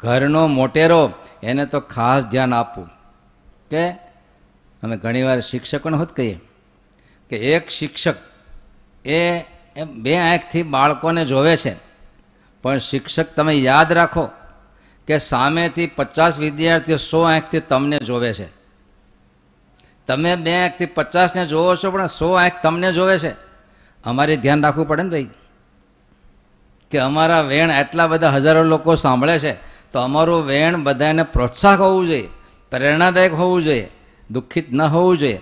[0.00, 2.88] ઘરનો મોટેરો, એને તો ખાસ ધ્યાન આપવું.
[3.70, 3.90] કે
[4.82, 6.40] અમે ઘણીવાર શિક્ષકોને હોત કહીએ
[7.30, 8.16] કે એક શિક્ષક
[9.04, 9.44] એ
[9.84, 11.74] બે આંખથી બાળકોને જોવે છે.
[12.62, 14.30] પણ શિક્ષક તમે યાદ રાખો
[15.06, 18.48] કે સામેથી પચાસ વિદ્યાર્થીઓ સો આંખથી તમને જોવે છે.
[20.06, 23.30] તમે બે આંખથી પચાસને જોવો છો પણ સો આંખ તમને જોવે છે.
[24.04, 25.30] અમારે ધ્યાન રાખવું પડે ને ભાઈ
[26.90, 29.52] કે અમારા વેણ આટલા બધા હજારો લોકો સાંભળે છે.
[29.92, 32.28] તો અમારું વેણ બધાને પ્રોત્સાહક હોવું જોઈએ,
[32.70, 33.88] પ્રેરણાદાયક હોવું જોઈએ,
[34.30, 35.40] દુઃખિત ન હોવું જોઈએ.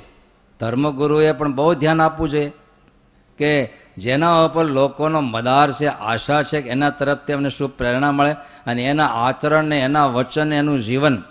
[0.61, 2.53] ધર્મગુરુએ પણ બહુ ધ્યાન આપવું જોઈએ
[3.39, 3.51] કે
[3.99, 8.33] જેના ઉપર લોકોનો મદાર છે, આશા છે કે એના તરફથી અમને શુભ પ્રેરણા મળે
[8.67, 11.23] અને એના આચરણને એના વચન એનું જીવન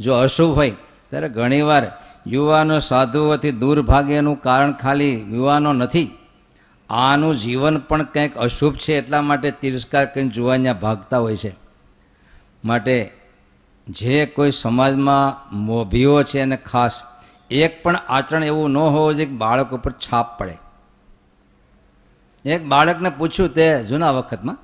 [0.00, 0.70] જો અશુભ હોય,
[1.10, 1.84] ત્યારે ઘણીવાર
[2.26, 6.10] યુવાનો સાધુઓથી દૂર ભાગે કારણ ખાલી યુવાનો નથી.
[6.90, 11.52] આનું જીવન પણ કંઈક અશુભ છે એટલા માટે તિરસ્કાર કરીને જુવાન્યા ભાગતા હોય છે.
[12.64, 13.12] માટે
[13.88, 17.02] જે કોઈ સમાજમાં મોભીઓ છે અને ખાસ
[17.50, 20.56] એક પણ આચરણ એવું ન હોવું જોઈએ કે બાળક ઉપર છાપ પડે.
[22.44, 24.58] એક બાળકને પૂછ્યું તે જૂના વખતમાં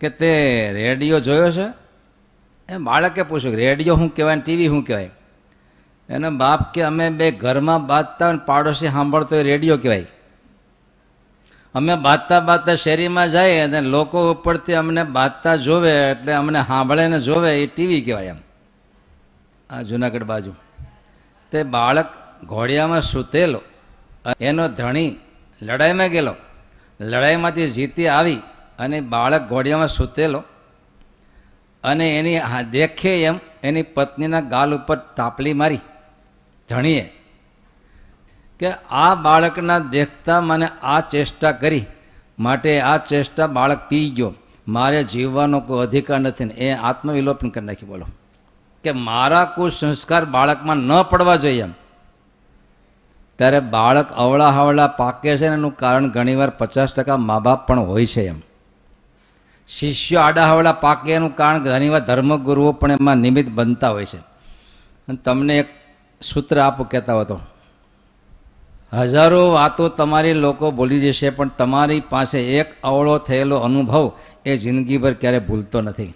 [0.00, 0.30] કે તે
[0.72, 1.72] રેડિયો જોયો છે?
[2.74, 5.10] એ બાળકે પૂછ્યું રેડિયો શું કહેવાય ટીવી શું કહેવાય?
[6.08, 10.06] એના બાપ કે અમે બે ઘરમાં બાંધતા હોય પાડોશી સાંભળતો હોય રેડિયો કહેવાય.
[11.74, 17.20] અમે બાંધતા બાંધતા શેરીમાં જઈએ અને લોકો ઉપરથી અમને બાંધતા જોવે એટલે અમને સાંભળે ને
[17.20, 18.36] જોવે એ ટીવી કહેવાય એમ.
[19.70, 20.52] આ જુનાગઢ બાજુ.
[21.52, 22.08] તે બાળક
[22.44, 23.60] ઘોડિયામાં સૂતેલો
[24.40, 25.16] એનો ધણી
[25.62, 26.34] લડાઈમાં ગયેલો.
[27.00, 28.40] લડાઈમાંથી જીતી આવી
[28.78, 30.44] અને બાળક ઘોડિયામાં સૂતેલો
[31.84, 35.80] અને એની દેખે એમ એની પત્નીના ગાલ ઉપર તાપલી મારી.
[36.68, 37.12] ધણીએ
[38.58, 41.84] કે આ બાળકના દેખતા મને આ ચેષ્ટા કરી.
[42.38, 44.34] માટે આ ચેષ્ટા બાળક પી ગયો.
[44.68, 46.54] મારે જીવવાનો કોઈ અધિકાર નથી ને.
[46.54, 48.06] એ આત્મવિલોપન કરી નાખી બોલો.
[48.88, 51.72] કે મારા કુસંસ્કાર બાળકમાં ન પડવા જોઈએ એમ.
[53.38, 57.80] ત્યારે બાળક અવળા હવળા પાકે છે ને એનું કારણ ઘણીવાર પચાસ ટકા મા બાપ પણ
[57.80, 58.40] હોય છે એમ.
[59.68, 64.20] શિષ્યો આડાહવડા પાકે એનું કારણ ઘણીવાર ધર્મગુરુઓ પણ એમાં નિમિત્ત બનતા હોય છે.
[65.08, 65.68] અને તમને એક
[66.20, 67.40] સૂત્ર આપો, કહેતા હતો
[68.92, 74.12] હજારો વાતો તમારી લોકો બોલી જશે, પણ તમારી પાસે એક અવળો થયેલો અનુભવ
[74.44, 76.14] એ જિંદગીભર ક્યારે ભૂલતો નથી.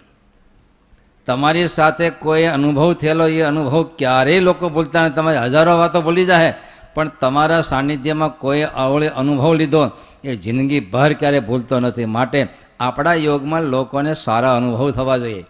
[1.25, 5.15] તમારી સાથે કોઈ અનુભવ થયેલો, એ અનુભવ ક્યારેય લોકો ભૂલતા નથી.
[5.15, 6.53] તમે હજારો વાતો ભૂલી જાય
[6.93, 9.91] પણ તમારા સાનિધ્યમાં કોઈ અવળે અનુભવ લીધો,
[10.23, 12.05] એ જિંદગીભર ક્યારે ભૂલતો નથી.
[12.05, 12.47] માટે
[12.79, 15.45] આપણા યોગમાં લોકોને સારા અનુભવ થવા જોઈએ.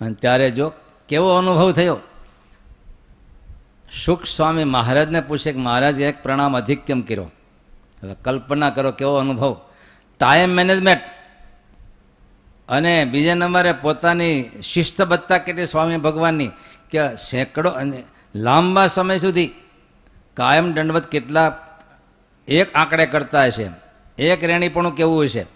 [0.00, 0.72] અને ત્યારે જો
[1.08, 1.98] કેવો અનુભવ થયો?
[4.04, 7.24] સુખ સ્વામી મહારાજને પૂછે કે, મહારાજ એક પ્રણામ અધિક કેમ કર્યો.
[8.02, 9.56] હવે કલ્પના કરો કેવો અનુભવ.
[10.20, 11.00] ટાઈમ મેનેજમેન્ટ
[12.72, 16.48] અને બીજા નંબરે પોતાની શિસ્તબદ્ધતા કેટલી સ્વામી ભગવાનની
[16.90, 18.02] કે સેંકડો અને
[18.34, 19.50] લાંબા સમય સુધી
[20.34, 21.56] કાયમ દંડવત કેટલા
[22.48, 23.66] એક આંકડે કરતા હશે.
[24.18, 25.46] એક રેણીપણું કેવું હશે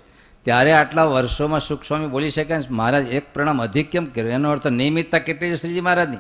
[0.45, 4.29] ત્યારે આટલા વર્ષોમાં સુખ સ્વામી બોલી શકે મહારાજ, એક પ્રણામ અધિક કેમ કર્યો.
[4.29, 6.17] એનો અર્થ નિયમિતતા કેટલી છે શ્રીજી મહારાજની?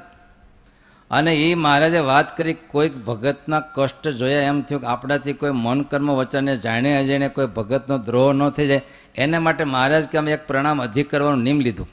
[1.10, 5.82] અને એ મહારાજે વાત કરી, કોઈક ભગતના કષ્ટ જોયા એમ થયું કે આપણાથી કોઈ મન
[5.82, 8.80] કર્મ વચનને જાણે અજાણે કોઈ ભગતનો દ્રોહ ન થઈ જાય,
[9.14, 11.88] એને માટે મહારાજ કે અમે એક પ્રણામ અધિક કરવાનું નિમ લીધું.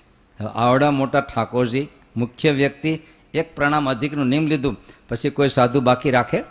[0.56, 2.99] આવડા મોટા ઠાકોરજી, મુખ્ય વ્યક્તિ,
[3.34, 4.78] એક પ્રણામ અધિકનું નિમ લીધું.
[5.10, 6.43] પછી કોઈ સાધુ બાકી રાખે?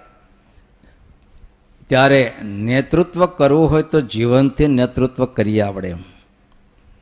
[1.88, 6.02] ત્યારે નેતૃત્વ કરવું હોય તો જીવનથી નેતૃત્વ કરી આવડે એમ.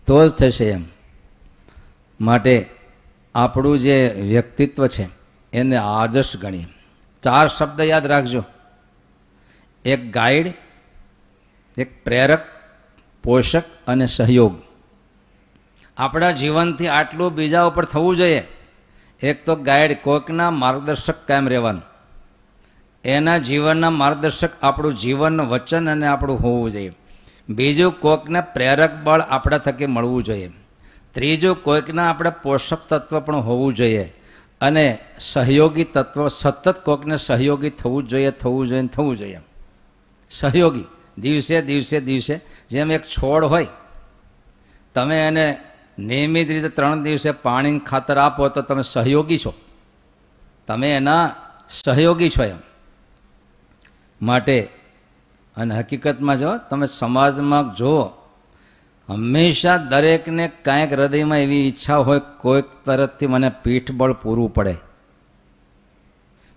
[0.06, 0.84] તો જ થશે એમ.
[2.20, 2.66] માટે
[3.34, 5.19] આપણું જે વ્યક્તિત્વ છે
[5.52, 6.66] એને આદર્શ ગણીએ.
[7.22, 8.44] ચાર શબ્દ યાદ રાખજો.
[9.84, 10.52] એક ગાઈડ,
[11.76, 12.46] એક પ્રેરક,
[13.24, 14.62] પોષક અને સહયોગ.
[15.96, 18.42] આપણા જીવનથી આટલું બીજા ઉપર થવું જોઈએ.
[19.20, 21.82] એક તો ગાઈડ કોઈકના માર્ગદર્શક કાયમ રહેવાનું.
[23.04, 26.92] એના જીવનના માર્ગદર્શક આપણું જીવનનું વચન અને આપણું હોવું જોઈએ.
[27.48, 30.52] બીજું કોઈકને પ્રેરક બળ આપણા થકી મળવું જોઈએ.
[31.14, 34.19] ત્રીજું કોઈકના આપણે પોષક તત્વ પણ હોવું જોઈએ.
[34.60, 39.40] અને સહયોગી તત્વ સતત કોકને સહયોગી થવું જોઈએ થવું જોઈએ ને થવું જોઈએ
[40.30, 40.86] સહયોગી,
[41.18, 43.66] દિવસે દિવસે દિવસે જેમ એક છોડ હોય,
[44.94, 45.58] તમે એને
[45.98, 49.52] નિયમિત રીતે ત્રણ દિવસે પાણી ખાતર આપો તો તમે સહયોગી છો.
[50.66, 51.34] તમે એના
[51.70, 52.60] સહયોગી છો એમ.
[54.20, 54.68] માટે
[55.56, 58.19] અને હકીકતમાં જો તમે સમાજમાં જુઓ
[59.10, 64.74] હંમેશા દરેકને કાંઈક હૃદયમાં એવી ઈચ્છા હોય કોઈક તરફથી મને પીઠબળ પૂરું પડે.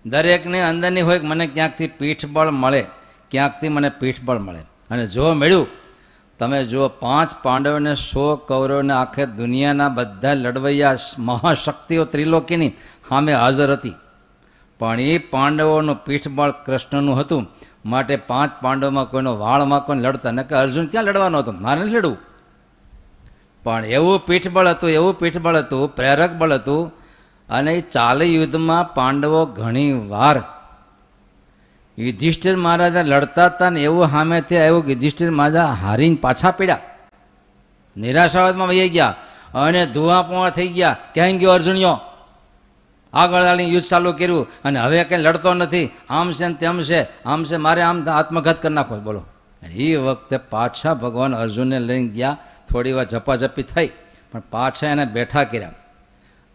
[0.06, 2.86] દરેકને અંદરની હોય મને ક્યાંકથી પીઠબળ મળે,
[3.30, 4.58] ક્યાંકથી મને પીઠબળ મળે.
[4.90, 5.66] અને જો મળ્યું,
[6.38, 12.72] તમે જુઓ પાંચ પાંડવોને, સો કૌરવને, આખે દુનિયાના બધા લડવૈયા મહાશક્તિઓ ત્રિલોકીની
[13.08, 13.94] સામે હાજર હતી.
[14.78, 17.46] પણ એ પાંડવોનું પીઠબળ કૃષ્ણનું હતું.
[17.84, 20.30] માટે પાંચ પાંડવમાં કોઈનો વાળમાં કોઈ લડતા.
[20.30, 21.52] ન કે અર્જુન ક્યાં લડવાનો હતો?
[21.52, 22.33] મારે નથી લડવું.
[23.64, 26.92] પણ એવું પીઠબળ હતું, એવું પીઠબળ હતું, પ્રેરક બળ હતું.
[27.50, 30.42] અને એ ચાલે યુદ્ધમાં પાંડવો ઘણી વાર
[31.98, 36.78] યુધિષ્ઠિર મહારાજા લડતા હતા ને એવું સામેથી આવ્યું યુધિષ્ઠિર મહારાજા હારીને પાછા પીડ્યા.
[37.96, 39.14] નિરાશાવાદમાં વહી ગયા
[39.54, 40.96] અને ધુઆ થઈ ગયા.
[41.14, 42.00] ક્યાં ગયો અર્જુનિયો
[43.12, 45.90] આગળ આની યુદ્ધ ચાલુ કર્યું અને હવે કંઈ લડતો નથી.
[46.10, 47.24] આમ છે ને તેમ છે.
[47.24, 48.96] આમ છે, મારે આમ આત્મઘાત કરી નાખો.
[48.96, 49.22] બોલો.
[49.70, 52.36] એ વખતે પાછા ભગવાન અર્જુનને લઈને ગયા
[52.70, 53.90] થોડી વાર ઝપાઝપી થઈ,
[54.32, 55.72] પણ પાછા એને બેઠા કર્યા.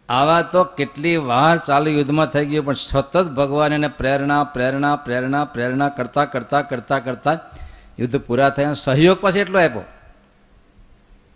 [0.10, 5.46] આવા તો કેટલી વાર ચાલુ યુદ્ધમાં થઈ ગયું, પણ સતત ભગવાન એને પ્રેરણા પ્રેરણા પ્રેરણા
[5.46, 7.38] પ્રેરણા કરતાં કરતાં કરતાં કરતાં
[8.00, 8.74] યુદ્ધ પૂરા થયા.
[8.74, 9.86] સહયોગ પાસે એટલો આપ્યો.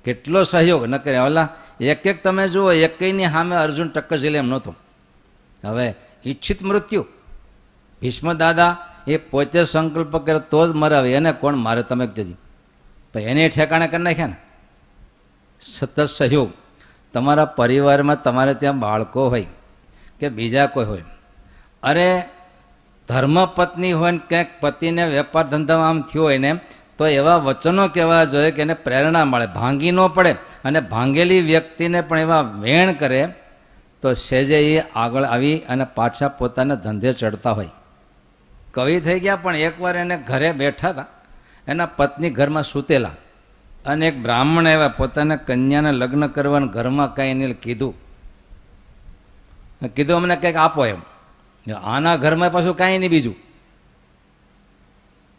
[0.05, 0.85] કેટલો સહયોગ?
[0.85, 4.75] ન કરે ઓલા, એક એક તમે જુઓ એકની સામે અર્જુન ટક્કર ઝીલે એમ નહોતો.
[5.65, 7.03] હવે ઈચ્છિત મૃત્યુ.
[8.01, 11.13] ભીષ્મ દાદા એ પોતે સંકલ્પ કરે તો જ મરાવે.
[11.13, 12.35] એને કોણ મારે તમે જજી
[13.13, 14.37] પછી એને ઠેકાણે કરી નાખ્યા ને?
[15.71, 16.51] સતત સહયોગ.
[17.13, 19.45] તમારા પરિવારમાં તમારે ત્યાં બાળકો હોય
[20.19, 21.03] કે બીજા કોઈ હોય.
[21.83, 22.23] અરે,
[23.07, 26.59] ધર્મપત્ની હોય ને ક્યાંક પતિને વેપાર ધંધામાં આમ થયો હોય ને,
[26.97, 29.45] તો એવા વચનો કહેવા જોઈએ કે એને પ્રેરણા મળે.
[29.45, 30.31] ભાંગી ન પડે
[30.65, 33.33] અને ભાંગેલી વ્યક્તિને પણ એવા વેણ કરે
[34.01, 37.69] તો સેજે એ આગળ આવી અને પાછા પોતાના ધંધે ચડતા હોય.
[38.71, 41.05] કવિ થઈ ગયા પણ એકવાર એને ઘરે બેઠા હતા.
[41.67, 43.11] એના પત્ની ઘરમાં સૂતેલા.
[43.85, 47.93] અને એક બ્રાહ્મણ આવ્યા, પોતાના કન્યાને લગ્ન કરવાનું ઘરમાં કાંઈ એને કીધું.
[49.95, 51.01] કીધું અમને કંઈક આપો એમ.
[51.83, 53.35] આના ઘરમાં પાછું કાંઈ નહીં બીજું.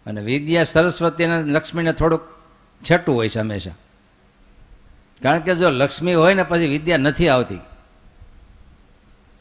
[0.07, 2.23] અને વિદ્યા સરસ્વતી અને લક્ષ્મીને થોડુંક
[2.91, 3.71] છેટું હોય છે હંમેશા.
[5.23, 7.61] કારણ કે જો લક્ષ્મી હોય ને પછી વિદ્યા નથી આવતી.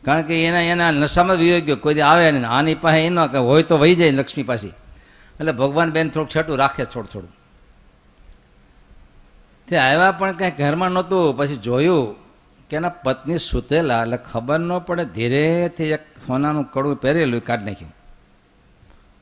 [0.06, 2.48] કારણ કે એના એના નશામાં વિયો ગયો કોઈ આવે નહીં.
[2.48, 4.68] આની પાસે એનો હોય તો વહી જાય લક્ષ્મી પાછી.
[4.68, 7.43] એટલે ભગવાન બેન થોડુંક છેટું રાખે થોડું થોડું
[9.74, 11.38] તે આવ્યા પણ કંઈ ઘરમાં નહોતું.
[11.38, 12.16] પછી જોયું
[12.70, 14.02] કે એના પત્ની સૂતેલા.
[14.02, 17.96] એટલે ખબર ન પડે, ધીરેથી એક સોનાનું કડું પહેરેલું કાઢી નાખ્યું.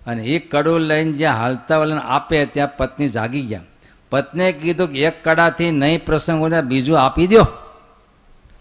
[0.08, 3.62] અને એ કડું લઈને જ્યાં હાલતા વાળાને આપે, ત્યાં પત્ની જાગી ગયા.
[4.10, 7.42] પત્નીએ કીધું કે એક કડાથી નહીં પ્રસંગ હોય બીજું આપી દો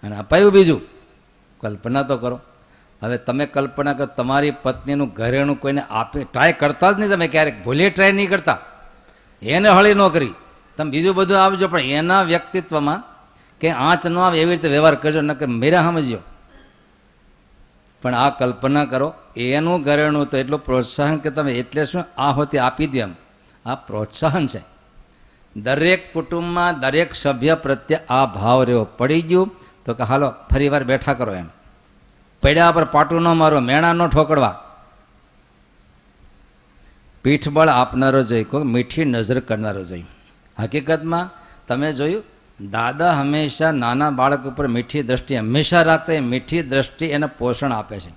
[0.02, 0.80] અને અપાયું બીજું.
[1.60, 2.40] કલ્પના તો કરો.
[3.02, 7.64] હવે તમે કલ્પના કરો, તમારી પત્નીનું ઘરેણું કોઈને આપી ટ્રાય કરતા જ નહીં તમે ક્યારેક.
[7.64, 8.58] ભૂલે ટ્રાય નહીં કરતા.
[9.42, 10.32] એને હળી ન કરી.
[10.80, 13.02] તમે બીજું બધું આવજો પણ એના વ્યક્તિત્વમાં
[13.60, 16.18] કે આંચ ન આવે એવી રીતે વ્યવહાર કરજો, ન કે મેરા સમજ્યો
[18.02, 22.86] પણ આ કલ્પના કરો, એનું ઘરેણું તો એટલું પ્રોત્સાહન કે તમે એટલે શું આ આપી
[22.86, 23.14] દો એમ.
[23.66, 24.60] આ પ્રોત્સાહન છે.
[25.56, 28.84] દરેક કુટુંબમાં દરેક સભ્ય પ્રત્યે આ ભાવ રહ્યો.
[28.84, 29.50] પડી ગયું
[29.84, 31.46] તો કે હાલો ફરી વાર બેઠા કરો એમ.
[32.42, 34.62] પડ્યા પર પાટું ન મારો, મેણા ન ઠોકડવા.
[37.24, 40.04] પીઠબળ આપનારો જોઈ કોઈ મીઠી નજર કરનારો જોઈ.
[40.58, 41.30] હકીકતમાં
[41.68, 42.24] તમે જોયું,
[42.70, 48.00] દાદા હંમેશા નાના બાળક ઉપર મીઠી દ્રષ્ટિ, હંમેશા રાખતા એ મીઠી દ્રષ્ટિ એને પોષણ આપે
[48.00, 48.12] છે.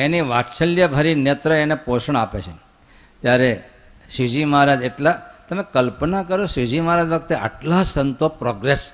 [0.00, 2.52] એની વાત્સલ્યભરી નેત્ર એને પોષણ આપે છે.
[3.20, 3.64] ત્યારે
[4.10, 5.12] શિવજી મહારાજ એટલા,
[5.48, 8.92] તમે કલ્પના કરો શિવજી મહારાજ વખતે આટલા સંતો પ્રોગ્રેસ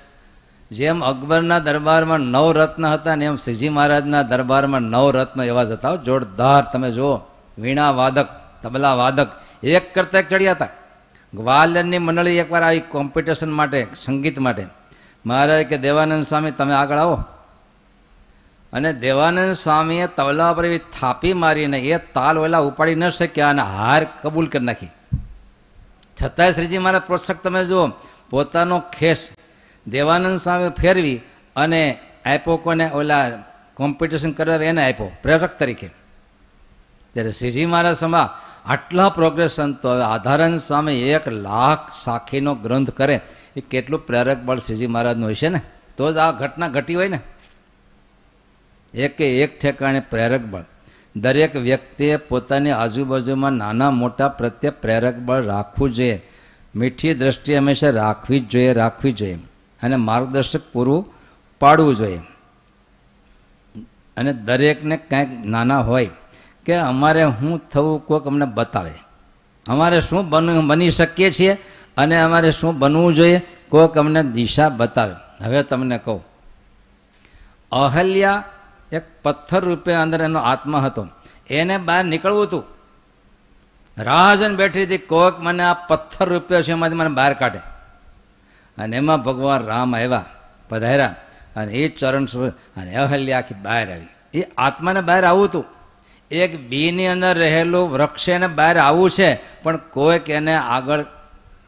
[0.71, 5.71] જેમ અકબરના દરબારમાં નવ રત્ન હતા ને એમ શ્રીજી મહારાજના દરબારમાં નવ રત્ન એવા જ
[5.71, 5.95] હતા.
[5.95, 7.21] જોરદાર તમે જુઓ
[7.57, 8.27] વીણા વાદક
[8.63, 9.27] તબલા વાદક
[9.63, 10.67] એક કરતા એક ચડ્યા હતા
[11.35, 14.65] ગ્વાલિયરની મંડળી એકવાર આવી કોમ્પિટિશન માટે, સંગીત માટે.
[15.25, 17.23] મહારાજ કે, દેવાનંદ સ્વામી, તમે આગળ આવો.
[18.73, 23.61] અને દેવાનંદ સ્વામીએ તબલા પર એવી થાપી મારીને એ તાલ ઓલા ઉપાડી ન શક્યા અને
[23.61, 24.89] હાર કબૂલ કરી નાખી.
[26.23, 27.87] છતાંય શ્રીજી મહારાજ પ્રોત્સાહક, તમે જુઓ,
[28.29, 29.31] પોતાનો ખેસ
[29.87, 31.21] દેવાનંદ સ્વામી ફેરવી
[31.55, 32.91] અને આપ્યો કોને?
[32.91, 33.29] ઓલા
[33.73, 35.87] કોમ્પિટિશન કરવા એને આપ્યો, પ્રેરક તરીકે.
[37.13, 43.21] ત્યારે શ્રીજી મહારાજ સમા આટલા પ્રોગ્રેશન તો હવે સામે એક લાખ સાખીનો ગ્રંથ કરે,
[43.55, 45.61] એ કેટલું પ્રેરક બળ શ્રીજી મહારાજનું છે ને?
[45.97, 47.19] તો જ આ ઘટના ઘટી હોય ને?
[48.93, 50.63] એકે એક ઠેકાણે પ્રેરક બળ.
[51.15, 56.21] દરેક વ્યક્તિએ પોતાની આજુબાજુમાં નાના મોટા પ્રત્યે પ્રેરક બળ રાખવું જોઈએ.
[56.75, 59.35] મીઠી દ્રષ્ટિ હંમેશા રાખવી જ જોઈએ, રાખવી જોઈએ.
[59.83, 61.13] અને માર્ગદર્શક પૂરું
[61.59, 62.21] પાડવું જોઈએ.
[64.17, 66.09] અને દરેકને કંઈક નાના હોય
[66.65, 68.91] કે અમારે શું થવું કોઈક અમને બતાવે.
[69.69, 71.57] અમારે શું બન, બની શકીએ છીએ
[71.97, 75.43] અને અમારે શું બનવું જોઈએ કોઈક અમને દિશા બતાવે.
[75.43, 76.25] હવે તમને કહું.
[77.71, 78.43] અહલ્યા
[78.91, 81.07] એક પથ્થર રૂપે અંદર એનો આત્મા હતો.
[81.49, 82.63] એને બહાર નીકળવું હતું.
[83.97, 87.59] રાહજન બેઠી હતી કોઈક મને આ પથ્થર રૂપિયો છે એમાંથી મને બહાર કાઢે.
[88.77, 90.25] અને એમાં ભગવાન રામ આવ્યા,
[90.69, 91.15] પધાર્યા.
[91.55, 94.39] અને એ ચરણ અને અહલ્યા આખી બહાર આવી.
[94.39, 95.74] એ આત્માને બહાર આવવું હતું.
[96.35, 101.05] એક બીની અંદર રહેલું વૃક્ષ એને બહાર આવવું છે, પણ કોઈક એને આગળ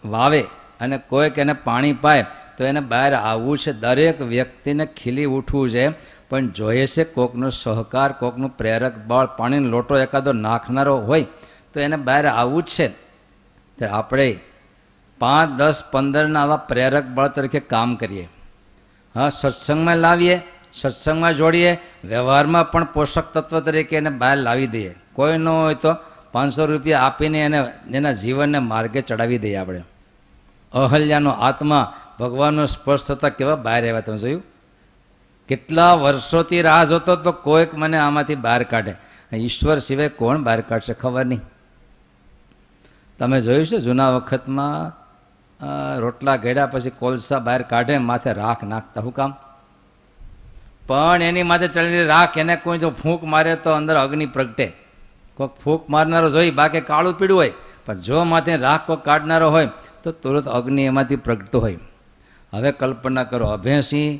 [0.05, 0.41] વાવે
[0.79, 2.25] અને કોઈક એને પાણી પાય,
[2.57, 3.71] તો એને બહાર આવવું છે.
[3.71, 5.89] દરેક વ્યક્તિને ખીલી ઉઠવું છે,
[6.29, 11.25] પણ જોઈએ છે કોકનો સહકાર, કોકનું પ્રેરક બળ, પાણીનો લોટો એકાદો નાખનારો હોય,
[11.73, 12.87] તો એને બહાર આવવું જ છે.
[13.77, 14.39] ત્યારે આપણે
[15.19, 18.29] પાંચ, દસ, પંદરના આવા પ્રેરક બળ તરીકે કામ કરીએ.
[19.15, 20.41] હા, સત્સંગમાં લાવીએ
[20.81, 21.71] સત્સંગમાં જોડીએ,
[22.05, 24.95] વ્યવહારમાં પણ પોષક તત્વ તરીકે એને બહાર લાવી દઈએ.
[25.13, 25.95] કોઈ ન હોય તો
[26.31, 27.59] પાંચસો રૂપિયા આપીને એને
[27.93, 29.81] એના જીવનને માર્ગે ચડાવી દઈએ આપણે.
[30.73, 34.43] અહલ્યાનો આત્મા ભગવાનનો સ્પર્શ થતાં કેવા બહાર આવ્યા તમે જોયું?
[35.47, 38.95] કેટલા વર્ષોથી રાહ જોતો તો કોઈક મને આમાંથી બહાર કાઢે.
[39.33, 41.41] ઈશ્વર સિવાય કોણ બહાર કાઢશે ખબર નહીં.
[43.19, 44.91] તમે જોયું છે જૂના વખતમાં
[45.99, 49.01] રોટલા ઘેડા પછી કોલસા બહાર કાઢે, માથે રાખ નાખતા.
[49.01, 49.35] હું કામ?
[50.87, 54.71] પણ એની માથે ચડેલી રાખ, એને કોઈ જો ફૂંક મારે તો અંદર અગ્નિ પ્રગટે.
[55.35, 57.53] કોઈક ફૂંક મારનારો જોઈ, બાકી કાળું પીળું હોય.
[57.85, 59.67] પણ જો માથે રાખ કોઈક કાઢનારો હોય,
[60.03, 61.77] તો તુરંત અગ્નિ એમાંથી પ્રગટતો હોય.
[62.53, 64.19] હવે કલ્પના કરો અભયસિંહ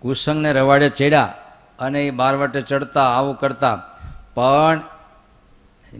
[0.00, 1.34] કુસંગને રવાડે ચડ્યા
[1.78, 3.82] અને એ બારવટે ચડતા, આવું કરતા.
[4.34, 4.80] પણ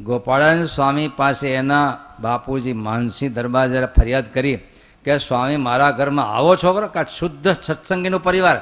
[0.02, 4.56] ગોપાળાનંદ સ્વામી પાસે એના બાપુજી માનસિંહ દરબાર જ્યારે ફરિયાદ કરી
[5.04, 8.60] કે, સ્વામી, મારા ઘરમાં આવો છોકરો કાં શુદ્ધ સત્સંગીનો પરિવાર.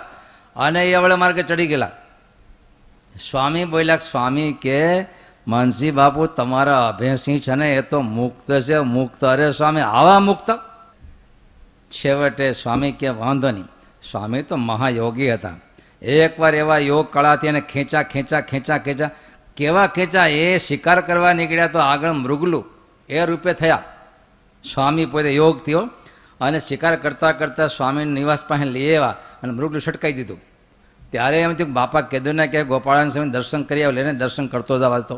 [0.57, 1.91] અને એ અવળે માર્ગે ચડી ગયેલા.
[3.31, 5.03] સ્વામી બોલ્યા, સ્વામી કે,
[5.49, 9.25] માનસી બાપુ, તમારા અભયસિંહ છે ને, એ તો મુક્ત છે, મુક્ત.
[9.25, 10.51] અરે સ્વામી, આવા મુક્ત?
[11.91, 13.65] છેવટે સ્વામી કે, વાંધો નહીં.
[14.11, 15.51] સ્વામી તો મહાયોગી હતા.
[16.03, 19.11] એકવાર એવા યોગ કળાથી એને ખેંચા ખેંચા ખેંચા ખેંચા,
[19.57, 22.65] કેવા ખેંચા, એ શિકાર કરવા નીકળ્યા તો આગળ મૃગલું
[23.09, 23.83] એ રૂપે થયા.
[24.75, 25.91] સ્વામી પોતે યોગ થયો
[26.41, 29.17] અને શિકાર કરતાં કરતાં સ્વામીના નિવાસ પાસે લઈ આવ્યા.
[29.45, 30.40] અને મૃગલું છટકાઈ દીધું.
[31.12, 34.82] ત્યારે એમ થયું બાપા કેદુના કે ગોપાળાન સ્વામી દર્શન કરી આવ્યો લઈને દર્શન કરતો જ
[34.82, 35.16] આવતો.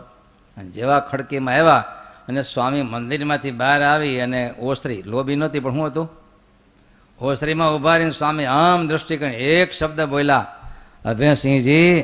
[0.57, 1.85] અને જેવા ખડકીમાં આવ્યા
[2.29, 6.07] અને સ્વામી મંદિરમાંથી બહાર આવી અને ઓસરી લોબી નહોતી, પણ શું હતું?
[7.21, 10.47] ઓસરીમાં ઊભા રહીને સ્વામી આમ દ્રષ્ટિ કરીને એક શબ્દ બોલ્યા
[11.05, 12.03] અભયસિંહજી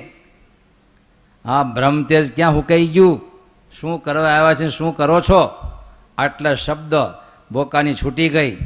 [1.45, 3.21] આ બ્રહ્મતેજ ક્યાં હુકાઈ ગયું?
[3.73, 4.69] શું કરવા આવ્યા છે?
[4.69, 5.41] શું કરો છો?
[6.19, 6.95] આટલા શબ્દ
[7.53, 8.57] બોકાની છૂટી ગઈ,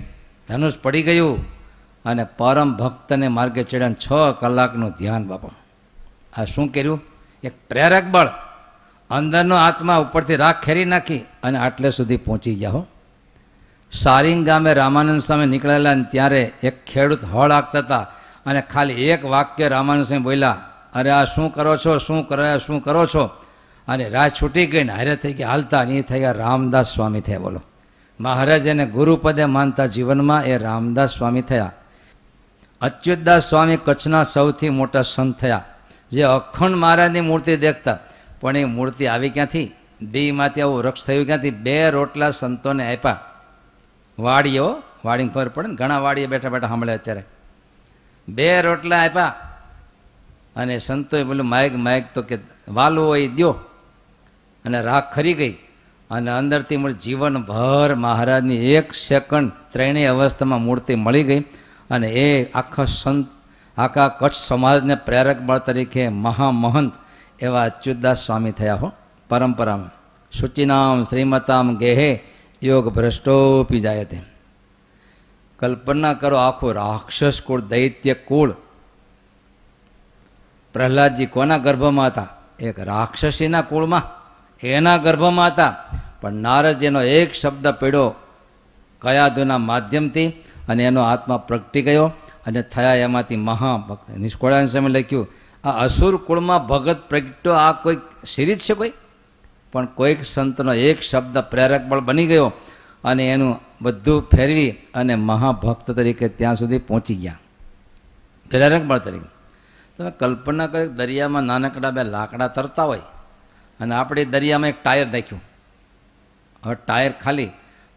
[0.48, 1.55] ધનુષ પડી ગયું
[2.06, 5.54] અને પરમ ભક્તને માર્ગે ચડ્યા છ કલાકનું ધ્યાન, બાપા.
[6.36, 7.00] આ શું કર્યું?
[7.44, 8.28] એક પ્રેરક બળ.
[9.10, 12.86] અંદરનો આત્મા ઉપરથી રાખ ખેરી નાખી અને આટલે સુધી પહોંચી ગયા હો.
[13.92, 18.06] સારિંગ ગામે રામાનંદ સામે નીકળેલા ને ત્યારે એક ખેડૂત હળ આપતા હતા
[18.46, 20.56] અને ખાલી એક વાક્ય રામાનંદ સ્વામી બોલ્યા,
[20.94, 21.98] અરે આ શું કરો છો?
[21.98, 22.58] શું કરો?
[22.58, 23.24] શું કરો છો?
[23.88, 27.20] અને રાહ છૂટી ગઈ ને હારે થઈ ગયા, હાલતા અને એ થઈ ગયા રામદાસ સ્વામી
[27.20, 27.62] થયા, બોલો.
[28.20, 31.72] મહારાજ એને ગુરુપદે માનતા જીવનમાં એ રામદાસ સ્વામી થયા.
[32.80, 35.64] અચ્યુતદાસ સ્વામી કચ્છના સૌથી મોટા સંત થયા.
[36.10, 37.98] જે અખંડ મહારાજની મૂર્તિ દેખતા.
[38.40, 39.72] પણ એ મૂર્તિ આવી ક્યાંથી?
[40.10, 41.50] દીમાંથી આવું વૃક્ષ થયું ક્યાંથી?
[41.50, 43.20] બે રોટલા સંતોને આપ્યા.
[44.18, 45.74] વાડીઓ, વાડીને ખબર પડે ને?
[45.74, 47.24] ઘણા વાડીએ બેઠા બેઠા સાંભળે અત્યારે.
[48.28, 49.34] બે રોટલા આપ્યા.
[50.56, 53.50] અને સંતોએ બોલું માયક માયક તો કે વાલું હોય દ્યો.
[54.64, 55.52] અને રાખ ખરી ગઈ.
[56.10, 61.44] અને અંદરથી મળી જીવનભર મહારાજની એક સેકન્ડ ત્રણેય અવસ્થામાં મૂર્તિ મળી ગઈ.
[61.90, 63.26] અને એ આખા સંત,
[63.78, 66.92] આખા કચ્છ સમાજને પ્રેરક બળ તરીકે મહામહંત
[67.40, 68.92] એવા અચ્યુતદાસ સ્વામી થયા હો,
[69.28, 69.90] પરંપરામાં.
[70.32, 72.22] શુચિનામ શ્રીમતામ ગેહે
[72.62, 74.22] યોગ ભ્રષ્ટોપી જાય તે
[75.58, 78.54] કલ્પના કરો આખું રાક્ષસ કુળ, દૈત્ય કુળ.
[80.72, 82.28] પ્રહલાદજી કોના ગર્ભમાં હતા?
[82.60, 84.02] એક રાક્ષસીના કુળમાં.
[84.66, 85.74] એના ગર્ભમાં હતા.
[86.20, 88.14] પણ નારદજીનો એક શબ્દ પડ્યો
[89.02, 90.32] કયાદુના માધ્યમથી
[90.68, 92.12] અને એનો આત્મા પ્રગટી ગયો
[92.46, 94.10] અને થયા એમાંથી મહાભક્ત.
[94.10, 95.26] નિષ્કોળાન સમય લખ્યું,
[95.64, 98.92] આ અસુર કુળમાં ભગત પ્રગટ્યો, આ કોઈક સિરીજ છે કોઈ?
[99.72, 102.52] પણ કોઈક સંતનો એક શબ્દ પ્રેરક બળ બની ગયો
[103.04, 107.38] અને એનું બધું ફેરવી અને મહાભક્ત તરીકે ત્યાં સુધી પહોંચી ગયા.
[108.50, 109.30] પ્રેરક બળ તરીકે.
[109.98, 112.98] તમે કલ્પના કરો દરિયામાં નાનકડા બે લાકડા તરતા હોય
[113.80, 115.42] અને આપણે દરિયામાં એક ટાયર નાખ્યું.
[116.64, 117.50] હવે ટાયર ખાલી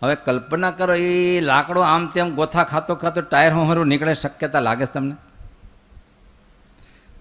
[0.03, 4.85] હવે કલ્પના કરો, એ લાકડો આમ તેમ ગોથા ખાતો ખાતો ટાયર હોમરું નીકળે, શક્યતા લાગે
[4.85, 5.15] છે તમને?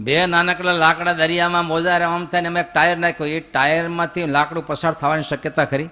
[0.00, 3.26] બે નાનકડા લાકડા દરિયામાં મોજારે આમ થાય ને અમે એક ટાયર નાખ્યો.
[3.26, 5.88] એ ટાયરમાંથી લાકડું પસાર થવાની શક્યતા ખરી?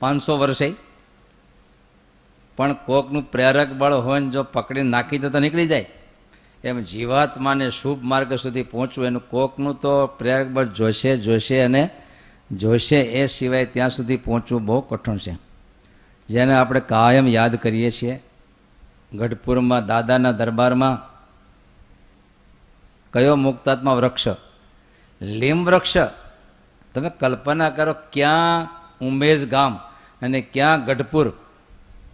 [0.00, 0.72] પાંચસો વર્ષે.
[2.56, 5.90] પણ કોકનું પ્રેરક બળ હોય ને જો પકડીને નાખી દે તો નીકળી જાય.
[6.64, 11.90] એમ જીવાત્માને શુભ માર્ગ સુધી પહોંચવું, એનું કોકનું તો પ્રેરક બળ જોશે જોશે અને
[12.52, 15.49] જોશે એ સિવાય ત્યાં સુધી પહોંચવું બહુ કઠણ છે.
[16.30, 18.22] જેને આપણે કાયમ યાદ કરીએ છીએ.
[19.14, 20.98] ગઢપુરમાં, દાદાના દરબારમાં
[23.12, 24.28] કયો મુક્તાત્મા વૃક્ષ?
[25.22, 25.96] લીમ વૃક્ષ.
[26.94, 28.68] તમે કલ્પના કરો ક્યાં
[29.06, 29.76] ઉમેશ ગામ
[30.22, 31.32] અને ક્યાં ગઢપુર.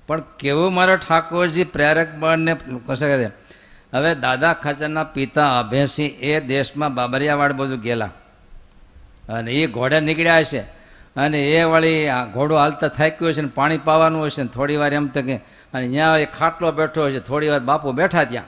[0.06, 2.54] પણ કેવું મારો ઠાકોરજી પ્રેરક બળને
[2.98, 3.30] કરે
[3.94, 8.06] હવે દાદા ખચરના પિતા અભયસિંહ એ દેશમાં બાબરિયાવાડ બધું ગયેલા.
[9.28, 10.75] અને એ ઘોડે નીકળ્યા હશે.
[11.16, 14.94] અને એ વળી આ ઘોડો હાલતા થાક્યો છે ને પાણી પાવાનું હશે ને થોડી વાર
[14.94, 15.36] એમ તો કે,
[15.74, 18.44] અને ત્યાં એ ખાટલો બેઠો હશે થોડી વાર બાપુ બેઠા ત્યાં.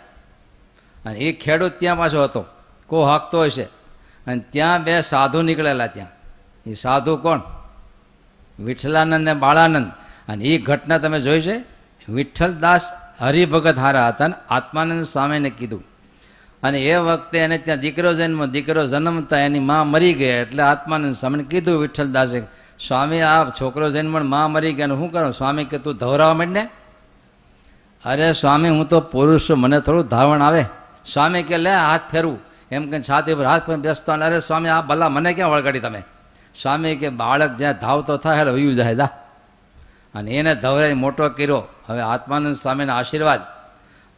[1.07, 2.45] અને એ ખેડૂત ત્યાં પાછો હતો,
[2.87, 3.63] કો હાંકતો હશે
[4.27, 6.09] અને ત્યાં બે સાધુ નીકળેલા ત્યાં.
[6.71, 7.41] એ સાધુ કોણ?
[8.61, 9.87] વિઠ્ઠલાનંદ ને બાળાનંદ.
[10.29, 11.65] અને એ ઘટના તમે જોઈ છે?
[12.09, 15.85] વિઠ્ઠલદાસ હરિભગત હારા હતા ને આત્માનંદ સ્વામીને કીધું.
[16.63, 21.13] અને એ વખતે એને ત્યાં દીકરો જન્મ, દીકરો જન્મતા એની મા મરી ગઈ એટલે આત્માનંદ
[21.13, 25.31] સ્વામીને કીધું વિઠ્ઠલદાસે સ્વામી, આ છોકરો જન્મમાં મરી ગયા શું કરો?
[25.31, 26.69] સ્વામી કે, તું ધવરાવા માંડ ને
[28.05, 30.65] અરે સ્વામી, હું તો પુરુષ છું, મને થોડું ધાવણ આવે.
[31.07, 32.39] સ્વામી કે, લે, હાથ ફેરવું.
[32.71, 36.03] એમ કે છાતી પર હાથ પર બેસતો અરે સ્વામી, આ ભલા મને ક્યાં વળગાડી તમે?
[36.63, 39.09] સ્વામી કે, બાળક જ્યાં ધાવતો થાય, એટલે વયું જાય દા
[40.15, 41.63] અને એને ધવરાઈ મોટો કર્યો.
[41.87, 43.41] હવે આત્માનંદ સ્વામીના આશીર્વાદ.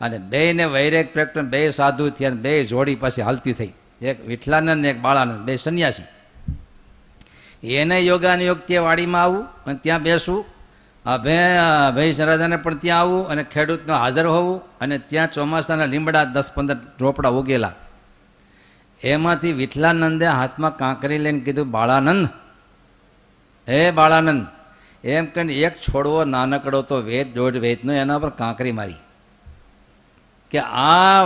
[0.00, 3.72] અને બેને વૈરેક પ્રેક્ટન બે સાધુ થયા અને બે જોડી પાછી હાલતી થઈ.
[4.02, 6.02] એક વિઠલાનંદ ને એક બાળાનંદ, બે સંન્યાસી.
[7.64, 10.44] એને યોગાનુયોગ તે વાડીમાં આવું, અને ત્યાં બેસવું
[11.06, 11.38] અભે
[11.96, 16.76] ભાઈ સરાદાને પણ ત્યાં આવવું અને ખેડૂતનો હાજર હોવું, અને ત્યાં ચોમાસાના લીમડા દસ પંદર
[17.00, 17.72] રોપડા ઉગેલા.
[19.02, 22.28] એમાંથી વિઠલાનંદે હાથમાં કાંકરી લઈને કીધું, બાળાનંદ.
[23.68, 24.46] હે બાળાનંદ.
[25.04, 28.94] એમ કહીને એક છોડવો નાનકડો તો વેદ, દોઢ વેદનો એના પર કાંકરી મારી.
[30.50, 31.24] કે આ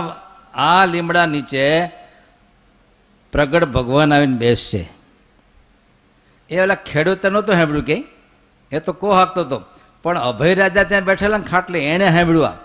[0.53, 1.87] આ લીમડા નીચે
[3.31, 4.89] પ્રગટ ભગવાન આવીને બેસશે.
[6.49, 7.97] એ ઓલા ખેડૂતે નહોતું સાંભળ્યું કે?
[8.71, 9.57] એ તો કો હાકતો હતો
[10.03, 12.55] પણ અભય રાજા ત્યાં બેઠેલા ને ખાટલે એણે સાંભળ્યું આ.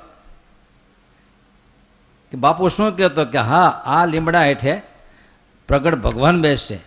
[2.33, 4.75] કે બાપુ શું કહેતો કે હા, આ લીમડા હેઠે
[5.69, 6.79] પ્રગટ ભગવાન બેસશે.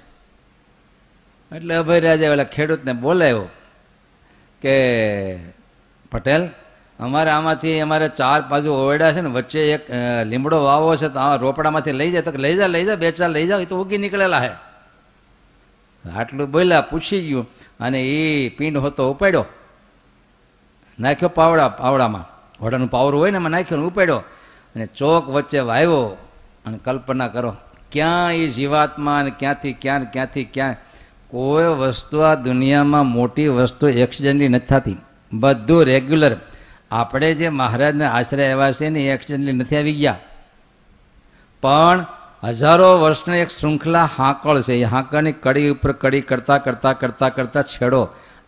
[1.51, 3.45] એટલે અભય રાજા ઓલા ખેડૂતને બોલાવ્યો
[4.61, 4.75] કે,
[6.11, 6.43] પટેલ,
[6.99, 9.83] અમારે આમાંથી અમારે ચાર બાજુ ઓરડા છે ને, વચ્ચે એક
[10.25, 13.29] લીમડો વાવો છે તો આ રોપડામાંથી લઈ જાય તો લઈ જા લઈ જા, બે ચાર
[13.29, 14.51] લઈ જાઓ એ તો ઉગી નીકળેલા હે.
[16.09, 17.49] આટલું બોલ્યા, પૂછી ગયું
[17.79, 19.45] અને એ પીંડ હતો ઉપાડ્યો.
[20.99, 22.25] નાખ્યો પાવડા, પાવડામાં.
[22.59, 24.17] ઘોડાનું પાવરું હોય ને એમાં નાખ્યો ને ઉપાડ્યો.
[24.75, 26.17] અને ચોક વચ્ચે વાવ્યો
[26.65, 27.55] અને કલ્પના કરો,
[27.91, 30.75] ક્યાં એ જીવાત્મા અને ક્યાંથી ક્યાં ક્યાંથી ક્યાં?
[31.27, 34.97] કોઈ વસ્તુ આ દુનિયામાં મોટી વસ્તુ એક્સિડન્ટલી નથી થતી.
[35.33, 36.37] બધું રેગ્યુલર.
[36.91, 40.17] આપણે જે મહારાજના આશરે આવ્યા છે ને એ એક્સિડન્ટલી નથી આવી ગયા.
[41.61, 42.05] પણ
[42.43, 44.73] હજારો વર્ષની એક શૃંખલા હાંકળ છે.
[44.73, 48.01] એ હાંકળની કડી ઉપર કડી કરતાં કરતાં કરતાં કરતાં છેડો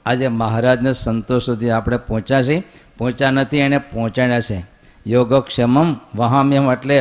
[0.06, 2.58] આજે મહારાજને સંતો સુધી આપણે પહોંચ્યા છે
[2.98, 4.58] પહોંચ્યા નથી એણે પહોંચાડ્યા છે.
[5.08, 6.98] યોગક્ષમમ વહામ્યમ એટલે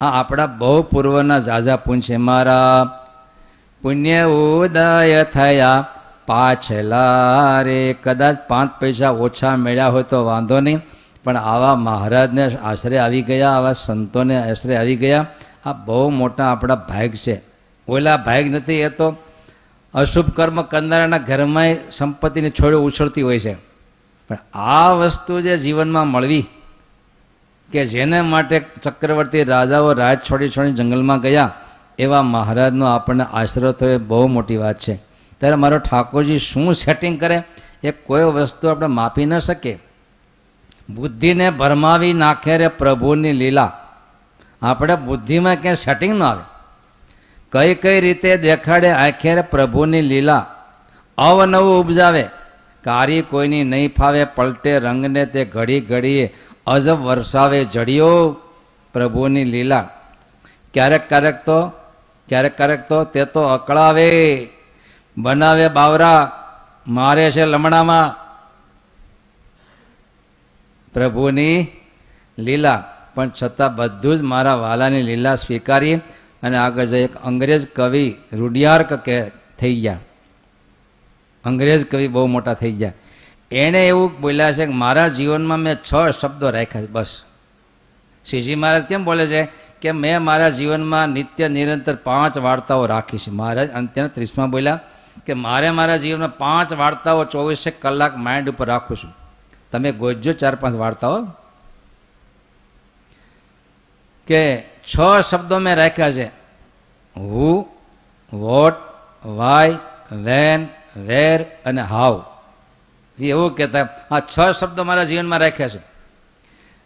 [0.00, 2.16] આ આપણા બહુ પૂર્વના ઝાઝા પુંજ છે.
[2.16, 2.88] મારા
[3.82, 5.86] પુણ્ય ઉદય થયા
[6.26, 7.96] પાછલા રે.
[8.04, 10.80] કદાચ પાંચ પૈસા ઓછા મળ્યા હોય તો વાંધો નહીં,
[11.24, 15.26] પણ આવા મહારાજને આશરે આવી ગયા, આવા સંતોને આશરે આવી ગયા.
[15.64, 17.40] આ બહુ મોટા આપણા ભાગ છે.
[17.88, 19.16] ઓલા ભાગ નથી, એ તો
[19.94, 23.54] અશુભ કર્મ કરનારાના ઘરમાંય સંપત્તિની છોડ્યો ઉછળતી હોય છે.
[24.28, 26.46] પણ આ વસ્તુ જે જીવનમાં મળવી
[27.72, 31.52] કે જેને માટે ચક્રવર્તી રાજાઓ રાજ છોડી છોડી જંગલમાં ગયા,
[31.98, 34.94] એવા મહારાજનો આપણને આશરો થયો એ બહુ મોટી વાત છે.
[35.38, 37.42] ત્યારે મારો ઠાકોરજી શું સેટિંગ કરે?
[37.82, 39.78] એ કોઈ વસ્તુ આપણે માપી ન શકીએ.
[40.90, 43.72] બુદ્ધિને ભરમાવી નાખે રે પ્રભુની લીલા.
[44.62, 46.44] આપણે બુદ્ધિમાં ક્યાંય સેટિંગ ન આવે.
[47.52, 50.46] કઈ કઈ રીતે દેખાડે આંખે પ્રભુની લીલા.
[51.18, 52.28] અવનવું ઉપજાવે.
[52.84, 56.34] કારી કોઈની નહીં ફાવે, પલટે રંગને તે ઘડી ઘડીએ
[56.66, 58.36] અજબ વરસાવે જડિયો
[58.92, 59.88] પ્રભુની લીલા.
[60.74, 61.68] ક્યારેક ક્યારેક તો,
[62.28, 64.48] ક્યારેક ક્યારેક તો તે તો અકળાવે.
[65.18, 66.32] બનાવે બાવરા,
[66.88, 68.16] મારે છે લમણામાં.
[70.92, 71.66] પ્રભુની
[72.38, 72.89] લીલા.
[73.14, 75.94] પણ છતાં બધું જ મારા વાલાની લીલા સ્વીકારી
[76.42, 79.98] અને આગળ જઈ એક અંગ્રેજ કવિ રૂડિયાર્ક કે થઈ ગયા.
[81.44, 82.92] અંગ્રેજ કવિ બહુ મોટા થઈ ગયા.
[83.50, 87.22] એણે એવું બોલ્યા છે કે મારા જીવનમાં મેં છ શબ્દો રાખ્યા છે, બસ.
[88.30, 89.48] શ્રીજી મહારાજ કેમ બોલે છે
[89.80, 93.30] કે મેં મારા જીવનમાં નિત્ય નિરંતર પાંચ વાર્તાઓ રાખી છે.
[93.30, 94.80] મહારાજ અંત્યના ત્રીસમાં બોલ્યા
[95.26, 99.16] કે મારે મારા જીવનમાં પાંચ વાર્તાઓ ચોવીસેક કલાક માઇન્ડ ઉપર રાખું છું.
[99.72, 101.26] તમે ગોજજો ચાર પાંચ વાર્તાઓ
[104.30, 105.00] કે છ
[105.30, 106.24] શબ્દો મેં રાખ્યા છે.
[107.16, 107.66] Who,
[108.32, 108.74] what,
[109.26, 109.78] why,
[110.12, 112.24] when, where અને હાવ
[113.18, 115.78] એ એવું કહેતા આ છ શબ્દો મારા જીવનમાં રાખ્યા છે.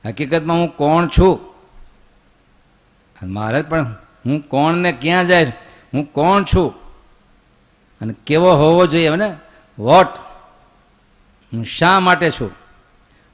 [0.09, 1.41] હકીકતમાં હું કોણ છું?
[3.23, 5.45] મારે પણ હું કોણને ક્યાં જાય
[5.95, 6.75] હું કોણ છું?
[8.01, 9.37] અને કેવો હોવો જોઈએ ને?
[9.79, 10.07] વોટ.
[11.53, 12.51] હું શા માટે છું?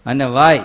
[0.07, 0.61] અને વાય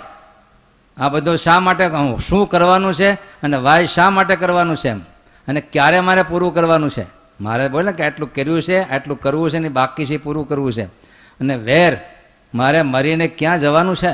[0.98, 1.90] આ બધું શા માટે
[2.28, 5.00] શું કરવાનું છે અને વાય શા માટે કરવાનું છે એમ?
[5.48, 7.06] અને ક્યારે મારે પૂરું કરવાનું છે?
[7.42, 10.84] મારે બોલે કે આટલું કર્યું છે, આટલું કરવું છે ને બાકી છે પૂરું કરવું છે.
[11.40, 11.98] અને વેર,
[12.56, 14.10] મારે મરીને ક્યાં જવાનું છે?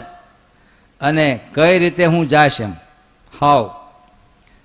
[1.01, 2.73] અને કઈ રીતે હું જાશ એમ?
[3.39, 3.75] હાવ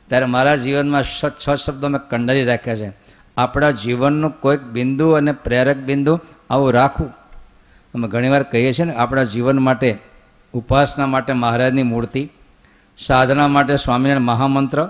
[0.09, 2.93] ત્યારે મારા જીવનમાં છ શબ્દો મેં કંડરી રાખ્યા છે.
[3.37, 7.13] આપણા જીવનનું કોઈક બિંદુ અને પ્રેરક બિંદુ આવું રાખવું.
[7.95, 9.99] અમે ઘણીવાર કહીએ છીએ ને, આપણા જીવન માટે
[10.53, 12.31] ઉપાસના માટે મહારાજની મૂર્તિ,
[12.99, 14.89] સાધના માટે સ્વામિનારાયણ મહામંત્ર,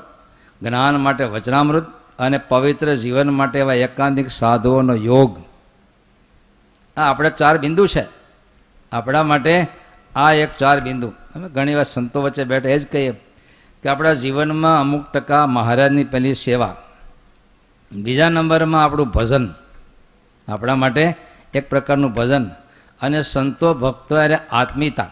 [0.62, 1.86] જ્ઞાન માટે વચનામૃત
[2.18, 5.38] અને પવિત્ર જીવન માટે એવા એકાંતિક સાધુઓનો યોગ.
[6.96, 8.04] આ આપણા ચાર બિંદુ છે.
[8.92, 9.66] આપણા માટે
[10.16, 11.08] આ એક ચાર બિંદુ.
[11.08, 13.12] અમે ઘણીવાર સંતો વચ્ચે બેઠા એ જ કહીએ
[13.82, 16.76] કે આપણા જીવનમાં અમુક ટકા મહારાજની પહેલી સેવા.
[17.92, 19.54] બીજા નંબરમાં આપણું ભજન.
[20.48, 21.16] આપણા માટે
[21.54, 22.44] એક પ્રકારનું ભજન.
[23.00, 25.10] અને સંતો ભક્તો અને આત્મીયતા.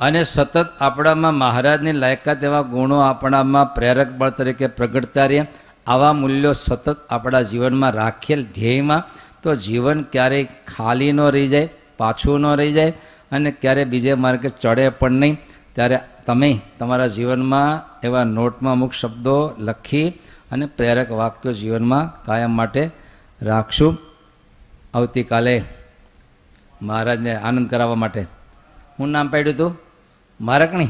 [0.00, 5.46] અને સતત આપણામાં મહારાજની લાયકાત એવા ગુણો આપણામાં પ્રેરક બળ તરીકે પ્રગટતા રહે
[5.86, 9.04] આવા મૂલ્યો સતત આપણા જીવનમાં રાખેલ ધ્યેયમાં,
[9.42, 11.68] તો જીવન ક્યારેય ખાલી ન રહી જાય,
[11.98, 12.90] પાછું ન રહી જાય
[13.32, 15.38] અને ક્યારે બીજે માર્ગે ચડે પણ નહીં.
[15.74, 20.08] ત્યારે તમે તમારા જીવનમાં એવા નોટમાં અમુક શબ્દો લખી
[20.52, 22.90] અને પ્રેરક વાક્યો જીવનમાં કાયમ માટે
[23.42, 23.98] રાખશું.
[24.94, 25.64] આવતીકાલે
[26.82, 28.26] મહારાજને આનંદ કરાવવા માટે.
[28.98, 29.85] હું નામ પાડ્યું હતું?
[30.40, 30.88] મારકણી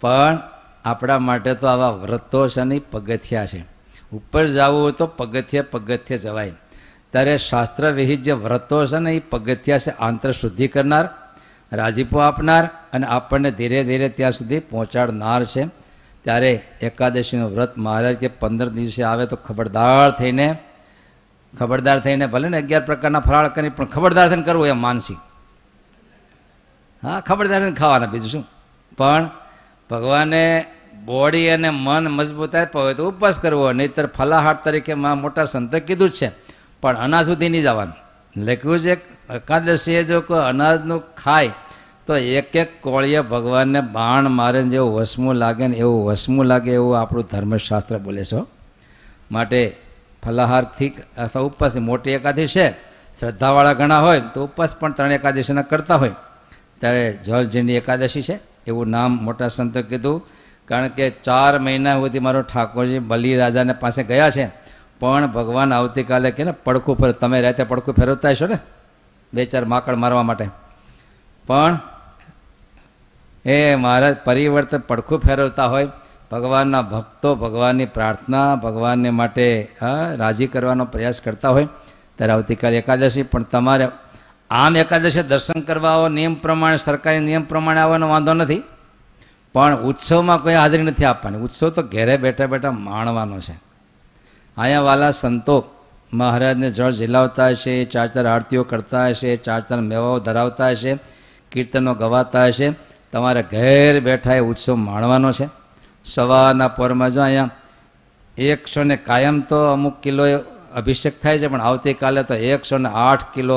[0.00, 0.38] પણ
[0.84, 3.64] આપણા માટે તો આવા વ્રતો છે ને પગથિયા છે.
[4.12, 6.52] ઉપર જવું હોય તો પગથિયે પગથિયે જવાય.
[7.10, 11.08] ત્યારે શાસ્ત્ર વિહિત જે વ્રતો છે ને એ પગથિયા છે આંતર શુદ્ધિ કરનાર,
[11.72, 15.66] રાજીપો આપનાર અને આપણને ધીરે ધીરે ત્યાં સુધી પહોંચાડનાર છે.
[16.24, 20.58] ત્યારે એકાદશીનું વ્રત મહારાજ કે પંદર દિવસે આવે તો ખબરદાર થઈને
[21.58, 25.18] ખબરદાર થઈને ભલે ને અગિયાર પ્રકારના ફરાળ કરી પણ ખબરદાર થઈને કરવું એ માનસિક.
[27.02, 28.44] હા ખબરદાર ખાવાના બીજું શું?
[28.96, 29.30] પણ
[29.90, 30.64] ભગવાને
[31.04, 36.10] બોડી અને મન મજબૂત હોય તો ઉપવાસ કરવો, નહીતર ફલાહાર તરીકે મા મોટા સંતે કીધું
[36.10, 36.30] જ છે.
[36.80, 37.94] પણ અનાજ સુધી નહીં જવાનું.
[38.44, 38.92] લખ્યું છે
[39.34, 41.50] એકાદશીએ જો કોઈ અનાજનું ખાય,
[42.06, 47.00] તો એક એક કોળીએ ભગવાનને બાણ મારે જેવું વસમું લાગે ને એવું વસમું લાગે એવું
[47.00, 48.36] આપણું ધર્મશાસ્ત્ર બોલે છે
[49.30, 49.76] માટે
[50.24, 50.88] ફલાહારથી
[51.18, 52.70] અથવા ઉપવાસની મોટી એકાદશી છે.
[53.20, 56.10] શ્રદ્ધાવાળા ઘણા હોય તો ઉપવાસ પણ ત્રણ એકાદશીના કરતા હોય.
[56.82, 58.40] ત્યારે જળજીની એકાદશી છે.
[58.66, 60.26] એવું નામ મોટા સંતો કીધું.
[60.68, 64.50] કારણ કે ચાર મહિના સુધી મારો ઠાકોરજી બલિરાજાને પાસે ગયા છે.
[65.00, 68.58] પણ ભગવાન આવતીકાલે કે ને પડખું ફેર તમે રાતે પડખું ફેરવતા હશો ને?
[69.34, 70.48] બે ચાર માકડ મારવા માટે.
[71.46, 71.78] પણ
[73.44, 75.88] એ મારા પરિવર્તન પડખું ફેરવતા હોય.
[76.32, 79.70] ભગવાનના ભક્તો ભગવાનની પ્રાર્થના, ભગવાનને માટે
[80.16, 81.68] રાજી કરવાનો પ્રયાસ કરતા હોય.
[82.16, 83.22] ત્યારે આવતીકાલે એકાદશી.
[83.22, 83.88] પણ તમારે
[84.60, 88.62] આમ એકાદશે દર્શન કરવા આવો નિયમ પ્રમાણે, સરકારી નિયમ પ્રમાણે આવવાનો વાંધો નથી.
[89.54, 91.40] પણ ઉત્સવમાં કોઈ હાજરી નથી આપવાની.
[91.46, 93.54] ઉત્સવ તો ઘેરે બેઠા બેઠા માણવાનો છે.
[94.56, 95.56] અહીંયા વાલા સંતો
[96.12, 100.92] મહારાજને જળ ઝીલાવતા હશે ચાર ચાર આરતીઓ કરતા હશે ચાર ચાર મેવાઓ ધરાવતા હશે
[101.52, 102.68] કીર્તનો ગવાતા હશે
[103.12, 105.46] તમારે ઘેર બેઠા એ ઉત્સવ માણવાનો છે.
[106.06, 107.50] સવારના પોરમાં જો અહીંયા
[108.36, 110.24] એકસો ને કાયમ તો અમુક કિલો
[110.74, 113.56] અભિષેક થાય છે, પણ આવતીકાલે તો એકસો ને આઠ કિલો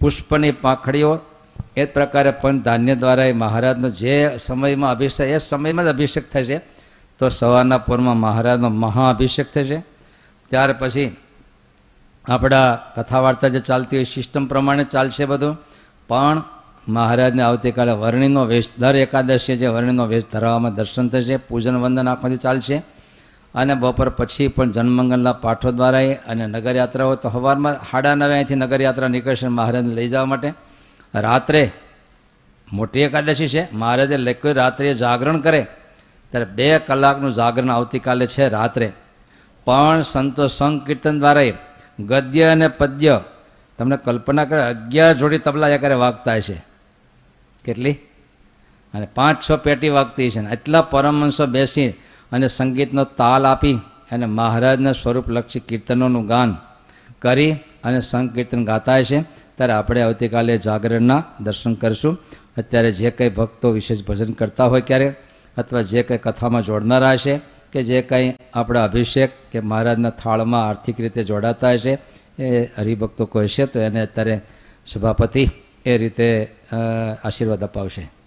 [0.00, 1.18] પુષ્પની પાંખડીઓ,
[1.76, 6.58] એ પ્રકારે પણ ધાન્ય દ્વારા એ મહારાજનો જે સમયમાં અભિષેક, એ સમયમાં જ અભિષેક થશે
[7.18, 9.82] તો સવારના પૂરમાં મહારાજનો મહાઅભિષેક થશે
[10.50, 11.16] ત્યાર પછી
[12.28, 15.56] આપણા કથા વાર્તા જે ચાલતી હોય, સિસ્ટમ પ્રમાણે ચાલશે બધું.
[16.08, 16.42] પણ
[16.88, 22.36] મહારાજને આવતીકાલે વર્ણિનો વેશ, દર એકાદશીએ જે વર્ણિનો વેશ ધરાવવામાં દર્શન થશે, પૂજન વંદન આખોથી
[22.36, 22.82] ચાલશે.
[23.54, 25.98] અને બપોર પછી પણ જન્મંગલના પાઠો દ્વારા
[26.28, 30.52] અને નગરયાત્રા હોય તો સવારમાં સાડા નવે અહીંથી નગરયાત્રા નીકળશે મહારાજને લઈ જવા માટે.
[31.14, 31.70] રાત્રે
[32.72, 33.68] મોટી એકાદશી છે.
[33.72, 35.66] મહારાજે લખ્યું, રાત્રે જાગરણ કરે.
[36.30, 38.92] ત્યારે બે કલાકનું જાગરણ આવતીકાલે છે રાત્રે.
[39.64, 41.42] પણ સંતો સંકીર્તન દ્વારા
[42.00, 43.20] ગદ્ય અને પદ્ય,
[43.78, 46.64] તમને કલ્પના કરે, અગિયાર જોડી તબલા કરે વાગતા હશે
[47.64, 47.92] કેટલી?
[48.94, 51.92] અને પાંચ, છ પેટી વાગતી છે ને એટલા પરમહંસો બેસી
[52.32, 53.76] અને સંગીતનો તાલ આપી
[54.12, 56.56] અને મહારાજના સ્વરૂપલક્ષી કીર્તનોનું ગાન
[57.18, 57.52] કરી
[57.84, 59.22] અને સંકીર્તન ગાતા છે.
[59.56, 62.18] ત્યારે આપણે આવતીકાલે જાગરણના દર્શન કરીશું.
[62.58, 65.14] અત્યારે જે કંઈ ભક્તો વિશેષ ભજન કરતા હોય ક્યારે
[65.56, 67.40] અથવા જે કંઈ કથામાં જોડનારા હશે
[67.72, 71.98] કે જે કંઈ આપણા અભિષેક કે મહારાજના થાળમાં આર્થિક રીતે જોડાતા હશે
[72.38, 74.40] એ હરિભક્તો કોઈ તો એને અત્યારે
[74.86, 75.48] સભાપતિ
[75.86, 76.48] એ રીતે
[77.24, 78.19] આશીર્વાદ અપાવશે.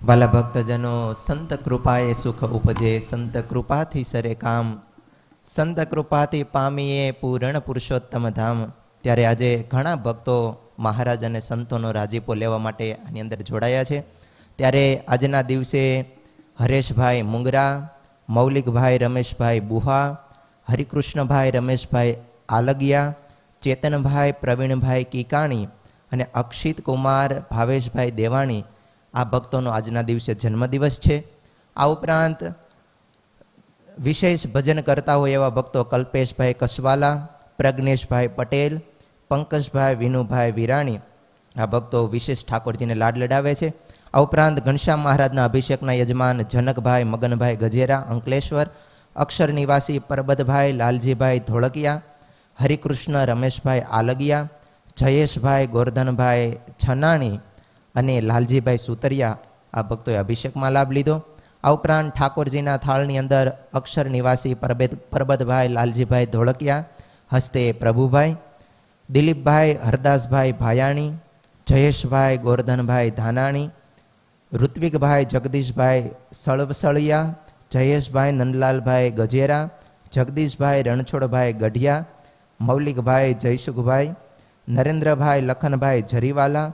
[0.00, 4.68] વાલા ભક્તજનો સંત કૃપાએ સુખ ઉપજે સંત કૃપાથી સરે કામ
[5.46, 8.62] સંત કૃપાથી પામીએ પૂરણ પુરુષોત્તમ ધામ
[9.04, 10.36] ત્યારે આજે ઘણા ભક્તો
[10.78, 13.98] મહારાજ અને સંતોનો રાજીપો લેવા માટે આની અંદર જોડાયા છે.
[14.58, 15.84] ત્યારે આજના દિવસે
[16.60, 17.72] હરેશભાઈ મુંગરા,
[18.28, 20.16] મૌલિકભાઈ રમેશભાઈ બુહા,
[20.68, 23.14] હરિકૃષ્ણભાઈ રમેશભાઈ આલગિયા,
[23.62, 25.64] ચેતનભાઈ પ્રવીણભાઈ કીકાણી
[26.12, 28.64] અને અક્ષિત કુમાર, ભાવેશભાઈ દેવાણી
[29.14, 31.16] આ ભક્તોનો આજના દિવસે જન્મદિવસ છે.
[31.76, 32.40] આ ઉપરાંત
[33.98, 37.16] વિશેષ ભજન કરતા હોય એવા ભક્તો કલ્પેશભાઈ કસવાલા,
[37.58, 38.80] પ્રજ્ઞેશભાઈ પટેલ,
[39.30, 41.00] પંકજભાઈ વિનુભાઈ વિરાણી,
[41.56, 43.68] આ ભક્તો વિશેષ ઠાકોરજીને લાડ લડાવે છે.
[44.14, 48.68] આ ઉપરાંત ઘનશ્યામ મહારાજના અભિષેકના યજમાન જનકભાઈ, મગનભાઈ ગજેરા, અંકલેશ્વર,
[49.16, 52.02] અક્ષર નિવાસી પરબતભાઈ, લાલજીભાઈ ધોળકિયા,
[52.58, 54.48] હરિકૃષ્ણ રમેશભાઈ આલગિયા,
[54.96, 57.40] જયેશભાઈ ગોરધનભાઈ છનાણી
[58.00, 59.38] અને લાલજીભાઈ સુતરિયા
[59.78, 61.16] આ ભક્તોએ અભિષેકમાં લાભ લીધો.
[61.64, 63.46] આ ઉપરાંત ઠાકોરજીના થાળની અંદર
[63.80, 66.84] અક્ષર નિવાસી પરબેદ પરબતભાઈ લાલજીભાઈ ધોળકિયા,
[67.34, 68.38] હસ્તે પ્રભુભાઈ,
[69.08, 71.10] દિલીપભાઈ હરદાસભાઈ ભાયાણી,
[71.66, 73.68] જયેશભાઈ ગોરધનભાઈ ધાનાણી,
[74.52, 76.10] ઋત્વિકભાઈ જગદીશભાઈ
[76.42, 77.34] સળવસળિયા,
[77.74, 79.64] જયેશભાઈ નંદલાલભાઈ ગજેરા,
[80.14, 82.04] જગદીશભાઈ રણછોડભાઈ ગઢિયા,
[82.60, 84.14] મૌલિકભાઈ જયસુખભાઈ,
[84.68, 86.68] નરેન્દ્રભાઈ લખનભાઈ જરીવાલા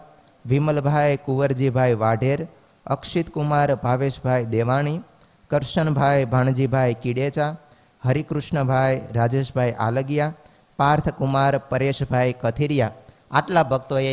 [0.49, 2.41] વિમલભાઈ કુંવરજીભાઈ વાઢેર
[2.87, 5.03] અક્ષિત કુમાર ભાવેશભાઈ દેવાણી,
[5.51, 7.57] કરશનભાઈ ભાણજીભાઈ કીડેચા,
[8.05, 10.35] હરિકૃષ્ણભાઈ રાજેશભાઈ આલગિયા,
[10.79, 12.93] પાર્થકુમાર પરેશભાઈ કથિરિયા
[13.31, 14.13] આટલા ભક્તોએ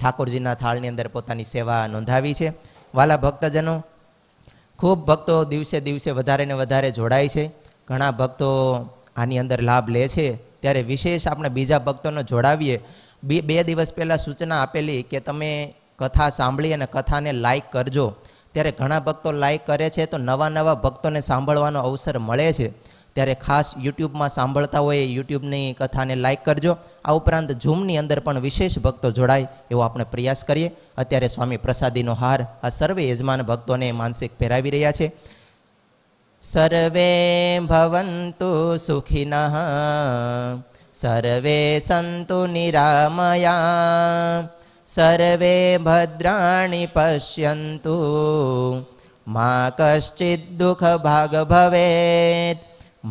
[0.00, 2.48] ઠાકોરજીના થાળની અંદર પોતાની સેવા નોંધાવી છે.
[2.94, 3.74] વાલા ભક્તજનો,
[4.78, 7.44] ખૂબ ભક્તો દિવસે દિવસે વધારે ને વધારે જોડાય છે.
[7.88, 8.50] ઘણા ભક્તો
[9.16, 10.28] આની અંદર લાભ લે છે.
[10.34, 12.76] ત્યારે વિશેષ આપણે બીજા ભક્તોને જોડાવીએ
[13.24, 18.14] બે બે દિવસ પહેલાં સૂચના આપેલી કે તમે કથા સાંભળી અને કથાને લાઈક કરજો.
[18.52, 22.68] ત્યારે ઘણા ભક્તો લાઈક કરે છે તો નવા નવા ભક્તોને સાંભળવાનો અવસર મળે છે.
[23.14, 26.76] ત્યારે ખાસ યુટ્યુબમાં સાંભળતા હોય યુટ્યુબની કથાને લાઈક કરજો.
[27.04, 30.70] આ ઉપરાંત ઝૂમની અંદર પણ વિશેષ ભક્તો જોડાય એવો આપણે પ્રયાસ કરીએ.
[30.98, 35.12] અત્યારે સ્વામી પ્રસાદીનો હાર આ સર્વે યજમાન ભક્તોને માનસિક પહેરાવી રહ્યા છે.
[36.42, 37.08] સર્વે
[37.60, 39.34] ભવંતુ સુખિનઃ
[40.94, 43.54] सर्वे सन्तु निरामया
[44.88, 47.96] सर्वे भद्राणि पश्यन्तु।
[49.34, 49.48] मा
[49.80, 52.62] कश्चिद्दुःखभाग् भवेत्